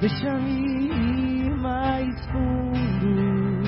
Deixa-me 0.00 1.48
ir 1.48 1.56
mais 1.56 2.26
fundo, 2.26 3.62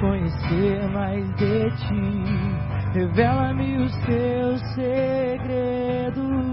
conhecer 0.00 0.88
mais 0.88 1.24
de 1.36 1.70
ti. 1.76 2.24
Revela-me 2.92 3.84
os 3.84 3.96
teus 3.98 4.60
segredos. 4.74 6.49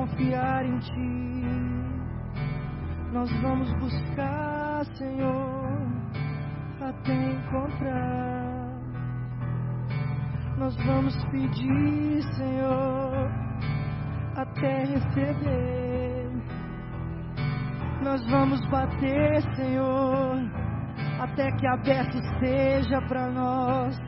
Confiar 0.00 0.64
em 0.64 0.78
Ti. 0.78 1.44
Nós 3.12 3.30
vamos 3.42 3.70
buscar, 3.74 4.84
Senhor, 4.96 5.66
até 6.80 7.32
encontrar. 7.32 8.70
Nós 10.56 10.76
vamos 10.86 11.14
pedir, 11.26 12.22
Senhor, 12.36 13.30
até 14.36 14.84
receber. 14.84 16.30
Nós 18.02 18.24
vamos 18.30 18.60
bater, 18.70 19.42
Senhor, 19.56 20.36
até 21.20 21.52
que 21.52 21.66
aberto 21.66 22.18
seja 22.38 23.02
para 23.02 23.30
nós, 23.30 23.98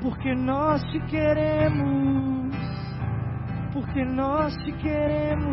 porque 0.00 0.34
nós 0.34 0.82
te 0.84 1.00
queremos 1.00 2.29
porque 3.72 4.04
nós 4.04 4.54
te 4.64 4.72
queremos. 4.72 5.48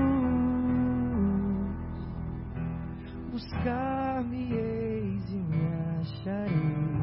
Buscar-me-eis 3.32 5.32
e 5.32 5.36
me 5.36 5.68
acharei. 6.02 6.98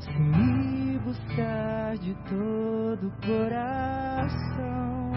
Se 0.00 0.12
me 0.12 0.98
buscar 0.98 1.96
de 1.98 2.14
todo 2.28 3.08
o 3.08 3.12
coração, 3.26 5.12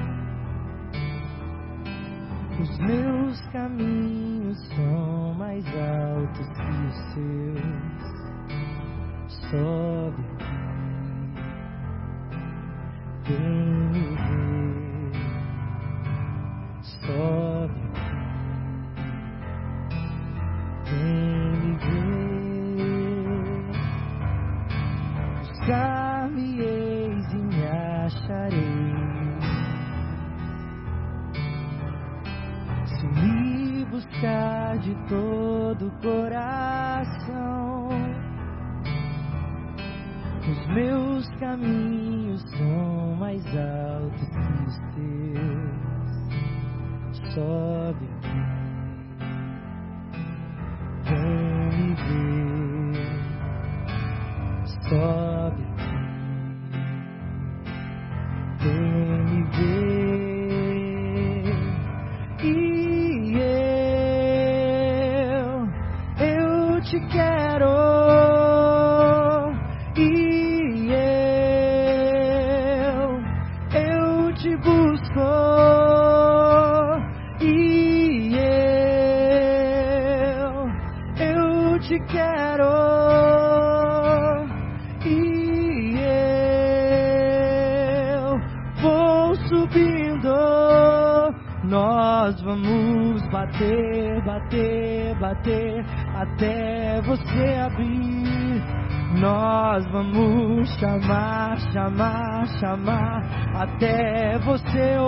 os 2.59 2.79
meus 2.79 3.39
caminhos 3.51 4.57
são 4.69 5.35
mais 5.35 5.63
altos 5.67 6.47
que 6.47 6.87
os 6.87 6.95
seus. 7.13 8.07
Sobe 9.51 10.36
sobe 17.05 17.26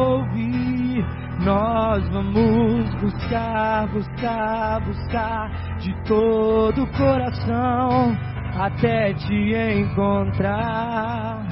ouvir. 0.09 1.05
Nós 1.43 2.07
vamos 2.09 2.93
buscar, 2.95 3.87
buscar, 3.87 4.81
buscar 4.81 5.77
de 5.79 5.93
todo 6.03 6.83
o 6.83 6.97
coração 6.97 8.17
até 8.59 9.13
te 9.13 9.55
encontrar, 9.79 11.47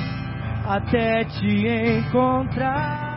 até 0.67 1.23
te 1.23 1.67
encontrar. 1.99 3.07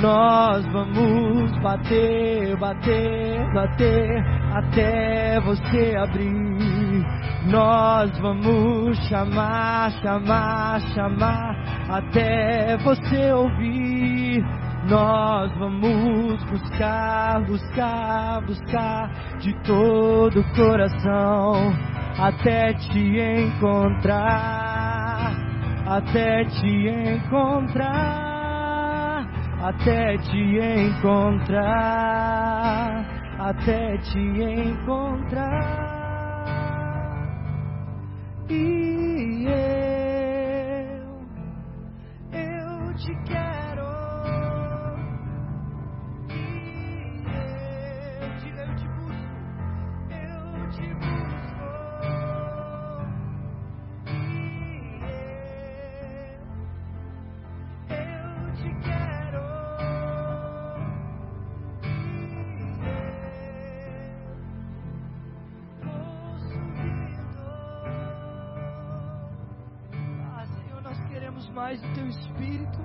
Nós 0.00 0.64
vamos 0.72 1.50
bater, 1.60 2.56
bater, 2.56 3.52
bater 3.52 4.24
até 4.54 5.40
você 5.40 5.96
abrir. 5.96 7.04
Nós 7.46 8.10
vamos 8.18 8.98
chamar, 9.08 9.90
chamar, 10.02 10.80
chamar 10.94 11.57
até 11.88 12.76
você 12.78 13.32
ouvir. 13.32 14.44
Nós 14.88 15.52
vamos 15.58 16.42
buscar, 16.44 17.40
buscar, 17.44 18.40
buscar 18.46 19.10
de 19.40 19.52
todo 19.64 20.40
o 20.40 20.54
coração 20.54 21.74
até 22.18 22.72
te 22.74 23.20
encontrar, 23.48 25.34
até 25.86 26.44
te 26.44 26.88
encontrar 26.88 28.28
até 29.60 30.16
te 30.18 30.38
encontrar, 30.88 31.74
até 33.38 33.96
te 33.98 34.18
encontrar. 34.18 35.88
E 38.48 39.44
eu, 39.46 39.97
eu 42.98 43.14
te 43.24 43.47
Espírito. 72.48 72.78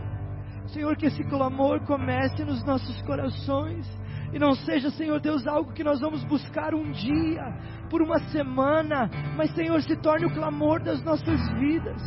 Senhor, 0.68 0.96
que 0.96 1.06
esse 1.06 1.24
clamor 1.26 1.80
comece 1.86 2.44
nos 2.44 2.64
nossos 2.66 3.02
corações. 3.04 3.88
E 4.34 4.40
não 4.40 4.56
seja, 4.56 4.90
Senhor 4.90 5.20
Deus, 5.20 5.46
algo 5.46 5.74
que 5.74 5.84
nós 5.84 6.00
vamos 6.00 6.24
buscar 6.24 6.74
um 6.74 6.92
dia, 6.92 7.44
por 7.90 8.02
uma 8.02 8.18
semana, 8.32 9.10
mas, 9.38 9.54
Senhor, 9.54 9.80
se 9.84 9.96
torne 9.98 10.26
o 10.26 10.34
clamor 10.34 10.82
das 10.82 11.04
nossas 11.04 11.40
vidas. 11.60 12.02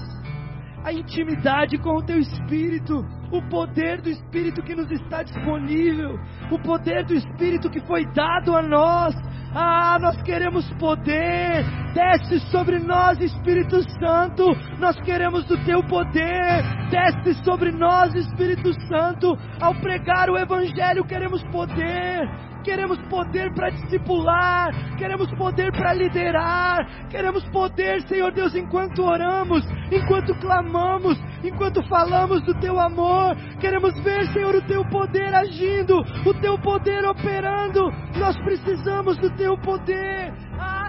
A 0.85 0.93
intimidade 0.93 1.79
com 1.79 1.97
o 1.97 2.05
Teu 2.05 2.19
Espírito, 2.19 3.05
o 3.31 3.43
poder 3.49 4.01
do 4.01 4.09
Espírito 4.09 4.63
que 4.63 4.75
nos 4.75 4.91
está 4.91 5.23
disponível, 5.23 6.19
o 6.51 6.59
poder 6.61 7.05
do 7.05 7.15
Espírito 7.15 7.71
que 7.71 7.81
foi 7.87 8.05
dado 8.13 8.57
a 8.57 8.63
nós. 8.63 9.15
Ah, 9.59 9.99
nós 9.99 10.21
queremos 10.21 10.71
poder. 10.75 11.65
Desce 11.95 12.41
sobre 12.51 12.79
nós, 12.79 13.19
Espírito 13.19 13.83
Santo. 13.99 14.55
Nós 14.79 15.01
queremos 15.01 15.47
do 15.47 15.57
teu 15.65 15.83
poder. 15.85 16.63
Desce 16.91 17.43
sobre 17.43 17.73
nós, 17.73 18.15
Espírito 18.15 18.71
Santo. 18.87 19.35
Ao 19.59 19.75
pregar 19.77 20.29
o 20.29 20.37
Evangelho, 20.37 21.07
queremos 21.07 21.43
poder. 21.45 22.29
Queremos 22.67 22.99
poder 23.09 23.55
para 23.55 23.71
discipular, 23.71 24.73
queremos 24.99 25.33
poder 25.37 25.71
para 25.71 25.95
liderar, 25.95 26.85
queremos 27.09 27.45
poder, 27.51 28.03
Senhor 28.09 28.33
Deus, 28.33 28.57
enquanto 28.57 29.05
oramos, 29.05 29.65
enquanto 29.93 30.35
clamamos, 30.41 31.17
enquanto 31.45 31.81
falamos 31.89 32.43
do 32.43 32.53
teu 32.59 32.81
amor. 32.81 33.37
Queremos 33.61 33.95
ver, 34.03 34.27
Senhor, 34.33 34.53
o 34.53 34.63
teu 34.63 34.85
poder 34.87 35.33
agindo, 35.33 36.01
o 36.27 36.35
teu 36.41 36.59
poder 36.59 37.05
operando. 37.05 37.89
Nós 38.19 38.37
precisamos 38.39 39.17
do 39.19 39.31
teu 39.37 39.57
poder. 39.59 40.35
Ah, 40.59 40.86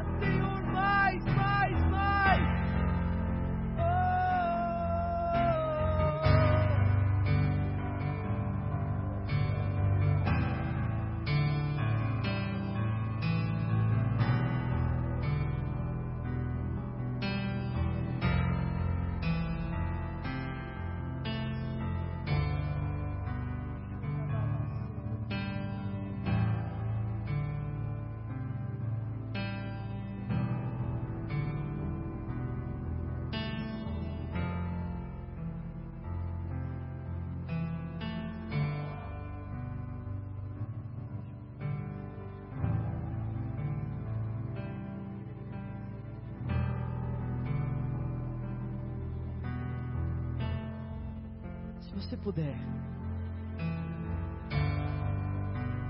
você 52.07 52.15
puder, 52.15 52.55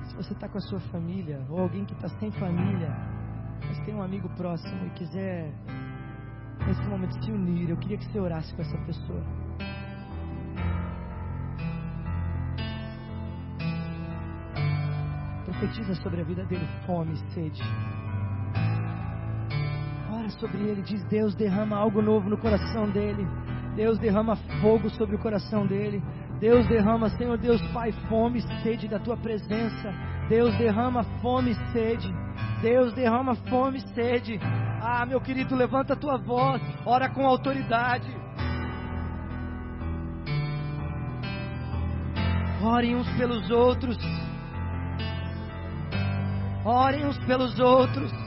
se 0.10 0.16
você 0.16 0.34
está 0.34 0.50
com 0.50 0.58
a 0.58 0.62
sua 0.62 0.80
família, 0.80 1.46
ou 1.48 1.60
alguém 1.60 1.86
que 1.86 1.94
está 1.94 2.08
sem 2.08 2.32
família, 2.32 2.90
mas 3.68 3.78
tem 3.86 3.94
um 3.94 4.02
amigo 4.02 4.28
próximo 4.30 4.88
e 4.88 4.90
quiser, 4.92 5.54
nesse 6.66 6.82
momento, 6.90 7.24
se 7.24 7.32
unir, 7.32 7.70
eu 7.70 7.78
queria 7.78 8.00
que 8.00 8.06
você 8.06 8.20
orasse 8.20 8.52
com 8.56 8.64
essa 8.64 8.78
pessoa. 8.80 9.24
Profetiza 15.46 15.94
sobre 16.02 16.22
a 16.22 16.24
vida 16.24 16.44
dele 16.46 16.68
fome 16.88 17.14
e 17.14 17.32
sede. 17.32 17.62
Ora 20.12 20.30
sobre 20.32 20.64
ele, 20.64 20.82
diz 20.82 21.04
Deus 21.04 21.36
derrama 21.36 21.78
algo 21.78 22.02
novo 22.02 22.28
no 22.28 22.40
coração 22.40 22.90
dele. 22.90 23.28
Deus 23.76 24.00
derrama 24.00 24.36
fogo 24.62 24.90
sobre 24.90 25.16
o 25.16 25.20
coração 25.20 25.66
dele. 25.66 26.02
Deus 26.40 26.68
derrama, 26.68 27.10
Senhor 27.10 27.38
Deus, 27.38 27.62
Pai, 27.72 27.92
fome 28.08 28.40
e 28.40 28.64
sede 28.64 28.88
da 28.88 29.00
tua 29.00 29.18
presença. 29.18 29.94
Deus 30.30 30.56
derrama 30.58 31.04
fome 31.22 31.52
e 31.52 31.72
sede. 31.72 32.14
Deus 32.62 32.94
derrama 32.94 33.36
fome 33.50 33.78
e 33.78 33.94
sede. 33.94 34.40
Ah, 34.82 35.06
meu 35.06 35.20
querido, 35.20 35.56
levanta 35.56 35.94
a 35.94 35.98
tua 35.98 36.18
voz, 36.18 36.62
ora 36.86 37.10
com 37.10 37.26
autoridade. 37.26 38.16
Orem 42.64 42.96
uns 42.96 43.10
pelos 43.18 43.50
outros. 43.50 43.98
Orem 46.66 47.06
uns 47.06 47.18
pelos 47.26 47.60
outros. 47.60 48.27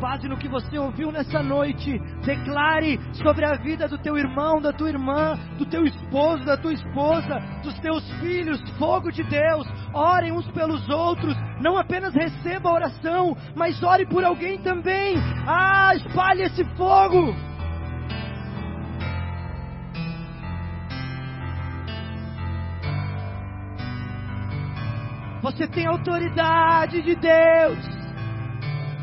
Base 0.00 0.26
no 0.26 0.38
que 0.38 0.48
você 0.48 0.78
ouviu 0.78 1.12
nessa 1.12 1.42
noite, 1.42 1.98
declare 2.24 2.98
sobre 3.22 3.44
a 3.44 3.54
vida 3.54 3.86
do 3.86 3.98
teu 3.98 4.16
irmão, 4.16 4.60
da 4.60 4.72
tua 4.72 4.88
irmã, 4.88 5.38
do 5.58 5.66
teu 5.66 5.84
esposo, 5.84 6.44
da 6.44 6.56
tua 6.56 6.72
esposa, 6.72 7.38
dos 7.62 7.78
teus 7.80 8.10
filhos, 8.14 8.58
fogo 8.78 9.12
de 9.12 9.22
Deus. 9.22 9.68
Orem 9.92 10.32
uns 10.32 10.46
pelos 10.52 10.88
outros, 10.88 11.36
não 11.60 11.76
apenas 11.76 12.14
receba 12.14 12.70
a 12.70 12.74
oração, 12.74 13.36
mas 13.54 13.82
ore 13.82 14.06
por 14.06 14.24
alguém 14.24 14.58
também. 14.62 15.16
Ah, 15.46 15.92
espalhe 15.94 16.42
esse 16.42 16.64
fogo. 16.76 17.34
Você 25.42 25.66
tem 25.66 25.86
autoridade 25.86 27.02
de 27.02 27.14
Deus. 27.14 27.99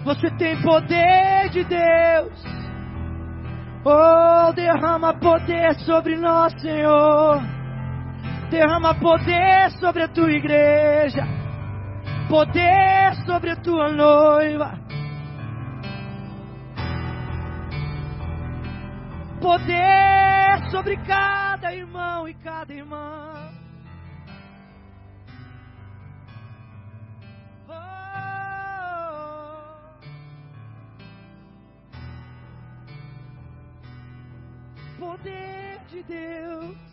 Você 0.08 0.32
tem 0.38 0.62
poder 0.62 1.50
de 1.50 1.66
Deus. 1.66 2.42
Oh, 3.84 4.54
derrama 4.54 5.14
poder 5.16 5.76
sobre 5.82 6.16
nós, 6.16 6.54
Senhor. 6.62 7.42
Derrama 8.50 8.96
poder 8.96 9.70
sobre 9.82 10.04
a 10.04 10.08
tua 10.08 10.32
igreja. 10.32 11.28
Poder 12.30 13.16
sobre 13.26 13.50
a 13.50 13.58
tua 13.58 13.92
noiva. 13.92 14.80
Poder 19.42 20.72
sobre 20.72 20.96
cada 21.06 21.76
irmão 21.76 22.30
e 22.30 22.34
cada 22.36 22.74
irmã. 22.74 23.47
Poder 35.24 35.80
de 35.92 36.04
Deus. 36.04 36.87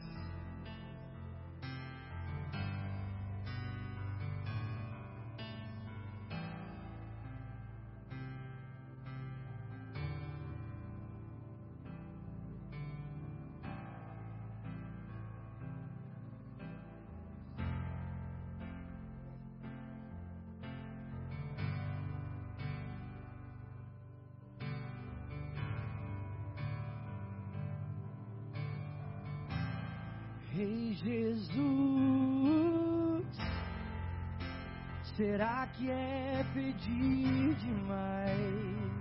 Que 35.77 35.91
é 35.91 36.45
pedir 36.53 37.55
demais? 37.57 38.95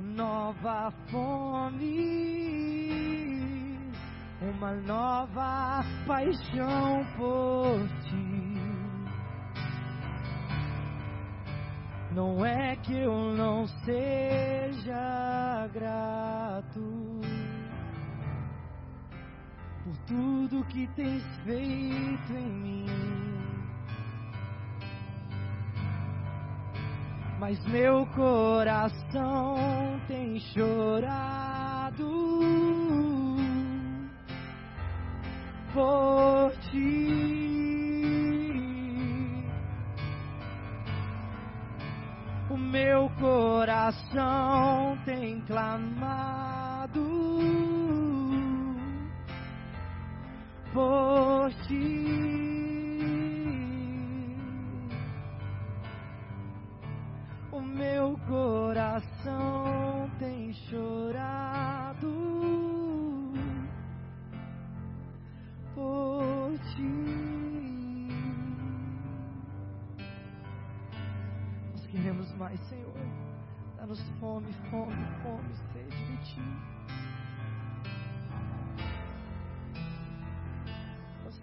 Nova 0.00 0.92
fome, 1.10 1.98
uma 4.40 4.72
nova 4.74 5.84
paixão 6.06 7.04
por 7.16 7.88
ti. 8.02 8.42
Não 12.14 12.44
é 12.44 12.76
que 12.76 12.94
eu 12.94 13.32
não 13.34 13.66
seja 13.84 15.66
grato 15.72 17.21
por 19.92 19.96
tudo 20.06 20.64
que 20.64 20.86
tens 20.94 21.22
feito 21.44 22.32
em 22.32 22.50
mim. 22.50 22.86
Mas 27.38 27.62
meu 27.66 28.06
coração 28.06 29.56
tem 30.08 30.38
chorado 30.38 32.08
por 35.74 36.52
ti. 36.70 37.42
meu 42.72 43.10
coração 43.20 44.96
tem 45.04 45.40
clamado 45.42 46.51
por 50.72 51.52
ti. 51.66 52.32
O 57.52 57.60
meu 57.60 58.18
coração 58.26 60.10
tem 60.18 60.52
chorado 60.52 62.12
por 65.74 66.58
ti. 66.74 67.22
queremos 71.92 72.34
mais, 72.36 72.58
Senhor. 72.68 72.94
Dá-nos 73.76 74.00
fome, 74.18 74.50
fome, 74.70 75.04
fome, 75.22 75.54
sede 75.72 76.06
de 76.06 76.34
Ti. 76.34 76.71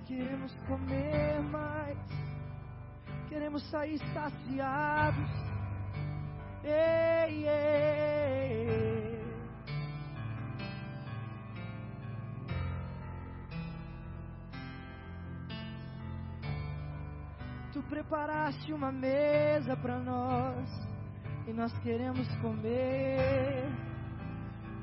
Queremos 0.09 0.51
comer 0.67 1.39
mais. 1.51 1.97
Queremos 3.29 3.63
sair 3.69 3.99
saciados. 4.11 5.29
Ei, 6.63 7.47
ei. 7.47 9.19
Tu 17.71 17.83
preparaste 17.83 18.73
uma 18.73 18.91
mesa 18.91 19.77
para 19.77 19.99
nós 19.99 20.67
e 21.47 21.53
nós 21.53 21.71
queremos 21.83 22.27
comer. 22.37 23.69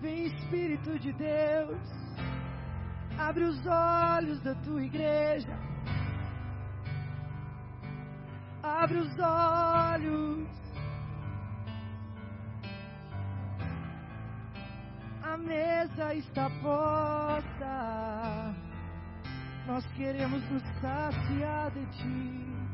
Vem 0.00 0.26
Espírito 0.26 0.96
de 1.00 1.12
Deus, 1.12 2.05
abre 3.18 3.44
os 3.44 3.60
olhos 3.66 4.40
da 4.42 4.54
tua 4.56 4.82
igreja. 4.82 5.58
Abre 8.62 8.98
os 8.98 9.18
olhos. 9.18 10.48
A 15.22 15.36
mesa 15.36 16.14
está 16.14 16.50
posta. 16.62 18.54
Nós 19.66 19.84
queremos 19.96 20.42
nos 20.50 20.62
saciar 20.80 21.70
de 21.72 21.86
ti. 21.86 22.65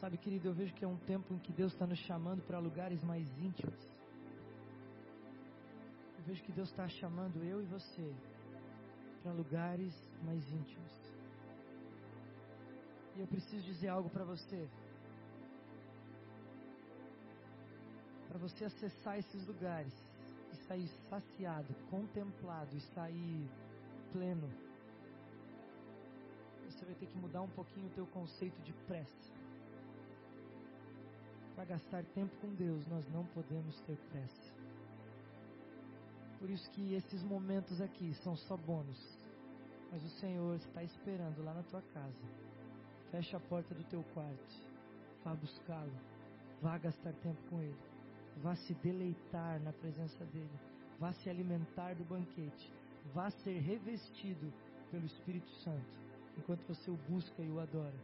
Sabe, 0.00 0.18
querido, 0.18 0.48
eu 0.48 0.52
vejo 0.52 0.74
que 0.74 0.84
é 0.84 0.88
um 0.88 0.98
tempo 0.98 1.32
em 1.32 1.38
que 1.38 1.50
Deus 1.52 1.72
está 1.72 1.86
nos 1.86 1.98
chamando 2.00 2.42
para 2.42 2.58
lugares 2.58 3.02
mais 3.02 3.26
íntimos. 3.38 3.82
Eu 6.18 6.24
vejo 6.26 6.42
que 6.42 6.52
Deus 6.52 6.68
está 6.68 6.86
chamando 6.86 7.42
eu 7.42 7.62
e 7.62 7.66
você 7.66 8.14
para 9.22 9.32
lugares 9.32 9.94
mais 10.22 10.42
íntimos. 10.52 10.92
E 13.14 13.20
eu 13.20 13.26
preciso 13.26 13.64
dizer 13.64 13.88
algo 13.88 14.10
para 14.10 14.24
você. 14.24 14.68
Para 18.28 18.38
você 18.38 18.66
acessar 18.66 19.18
esses 19.18 19.46
lugares 19.46 19.94
e 20.52 20.56
sair 20.66 20.88
saciado, 21.08 21.74
contemplado 21.88 22.76
e 22.76 22.80
sair 22.80 23.48
pleno, 24.12 24.50
você 26.68 26.84
vai 26.84 26.94
ter 26.94 27.06
que 27.06 27.16
mudar 27.16 27.40
um 27.40 27.48
pouquinho 27.48 27.86
o 27.86 27.94
teu 27.94 28.06
conceito 28.08 28.60
de 28.60 28.74
pressa. 28.86 29.35
Para 31.56 31.64
gastar 31.64 32.04
tempo 32.14 32.36
com 32.36 32.54
Deus, 32.54 32.86
nós 32.86 33.08
não 33.08 33.24
podemos 33.24 33.80
ter 33.80 33.96
pressa. 34.12 34.54
Por 36.38 36.50
isso 36.50 36.70
que 36.72 36.92
esses 36.92 37.22
momentos 37.22 37.80
aqui 37.80 38.12
são 38.22 38.36
só 38.36 38.58
bônus. 38.58 39.18
Mas 39.90 40.04
o 40.04 40.10
Senhor 40.20 40.56
está 40.56 40.84
esperando 40.84 41.42
lá 41.42 41.54
na 41.54 41.62
tua 41.62 41.80
casa. 41.94 42.26
Fecha 43.10 43.38
a 43.38 43.40
porta 43.40 43.74
do 43.74 43.82
teu 43.84 44.04
quarto. 44.12 44.66
Vá 45.24 45.34
buscá-lo. 45.34 45.98
Vá 46.60 46.76
gastar 46.76 47.14
tempo 47.14 47.40
com 47.48 47.62
Ele. 47.62 47.78
Vá 48.42 48.54
se 48.54 48.74
deleitar 48.74 49.58
na 49.62 49.72
presença 49.72 50.26
dEle. 50.26 50.60
Vá 51.00 51.14
se 51.14 51.30
alimentar 51.30 51.94
do 51.94 52.04
banquete. 52.04 52.70
Vá 53.14 53.30
ser 53.30 53.60
revestido 53.60 54.52
pelo 54.90 55.06
Espírito 55.06 55.50
Santo. 55.62 55.86
Enquanto 56.36 56.66
você 56.68 56.90
o 56.90 56.98
busca 57.08 57.42
e 57.42 57.48
o 57.48 57.60
adora. 57.60 57.96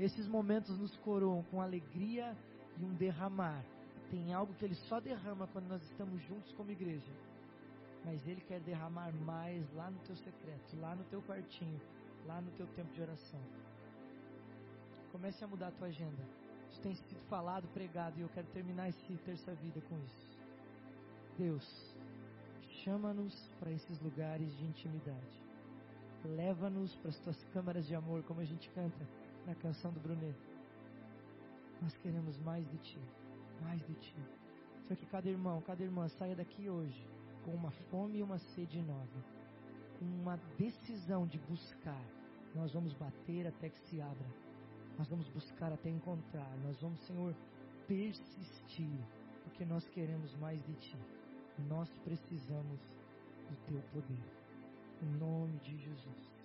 Esses 0.00 0.26
momentos 0.26 0.76
nos 0.76 0.96
coroam 0.98 1.44
com 1.44 1.60
alegria 1.60 2.36
e 2.80 2.84
um 2.84 2.94
derramar. 2.94 3.64
Tem 4.10 4.32
algo 4.32 4.54
que 4.54 4.64
Ele 4.64 4.74
só 4.74 5.00
derrama 5.00 5.46
quando 5.48 5.68
nós 5.68 5.82
estamos 5.82 6.22
juntos 6.22 6.52
como 6.52 6.70
igreja 6.70 7.12
mas 8.04 8.26
Ele 8.26 8.40
quer 8.40 8.60
derramar 8.60 9.12
mais 9.12 9.70
lá 9.74 9.90
no 9.90 9.98
teu 10.00 10.16
secreto, 10.16 10.76
lá 10.80 10.94
no 10.94 11.04
teu 11.04 11.22
quartinho, 11.22 11.80
lá 12.26 12.40
no 12.40 12.50
teu 12.52 12.66
tempo 12.68 12.92
de 12.92 13.02
oração. 13.02 13.40
Comece 15.12 15.42
a 15.44 15.46
mudar 15.46 15.68
a 15.68 15.72
tua 15.72 15.88
agenda. 15.88 16.22
Isso 16.70 16.80
tem 16.80 16.94
sido 16.94 17.20
falado, 17.28 17.66
pregado, 17.68 18.18
e 18.18 18.22
eu 18.22 18.28
quero 18.30 18.46
terminar 18.48 18.88
esse 18.88 19.16
terça 19.24 19.54
vida 19.54 19.80
com 19.88 19.98
isso. 19.98 20.38
Deus, 21.36 21.94
chama-nos 22.82 23.34
para 23.58 23.70
esses 23.70 24.00
lugares 24.00 24.56
de 24.56 24.64
intimidade. 24.64 25.42
Leva-nos 26.24 26.94
para 26.96 27.10
as 27.10 27.18
tuas 27.20 27.44
câmaras 27.52 27.86
de 27.86 27.94
amor, 27.94 28.22
como 28.24 28.40
a 28.40 28.44
gente 28.44 28.68
canta 28.70 29.06
na 29.46 29.54
canção 29.54 29.92
do 29.92 30.00
Brunet. 30.00 30.36
Nós 31.80 31.96
queremos 31.98 32.38
mais 32.40 32.68
de 32.68 32.78
ti, 32.78 33.00
mais 33.62 33.80
de 33.86 33.94
ti. 33.94 34.14
Só 34.86 34.94
que 34.94 35.06
cada 35.06 35.28
irmão, 35.28 35.60
cada 35.62 35.82
irmã 35.82 36.08
saia 36.08 36.34
daqui 36.34 36.68
hoje 36.68 37.06
com 37.44 37.54
uma 37.54 37.70
fome 37.90 38.18
e 38.18 38.22
uma 38.22 38.38
sede 38.38 38.80
nova, 38.82 39.24
uma 40.00 40.36
decisão 40.56 41.26
de 41.26 41.38
buscar. 41.38 42.04
Nós 42.54 42.72
vamos 42.72 42.94
bater 42.94 43.46
até 43.46 43.68
que 43.68 43.78
se 43.88 44.00
abra, 44.00 44.26
nós 44.98 45.08
vamos 45.08 45.28
buscar 45.28 45.72
até 45.72 45.88
encontrar, 45.90 46.50
nós 46.64 46.80
vamos, 46.80 46.98
Senhor, 47.06 47.34
persistir, 47.86 48.98
porque 49.44 49.64
nós 49.64 49.86
queremos 49.88 50.34
mais 50.36 50.62
de 50.64 50.74
Ti, 50.74 50.98
nós 51.68 51.88
precisamos 52.04 52.80
do 53.48 53.56
Teu 53.66 53.80
poder. 53.92 54.38
Em 55.02 55.18
nome 55.18 55.58
de 55.60 55.76
Jesus. 55.76 56.38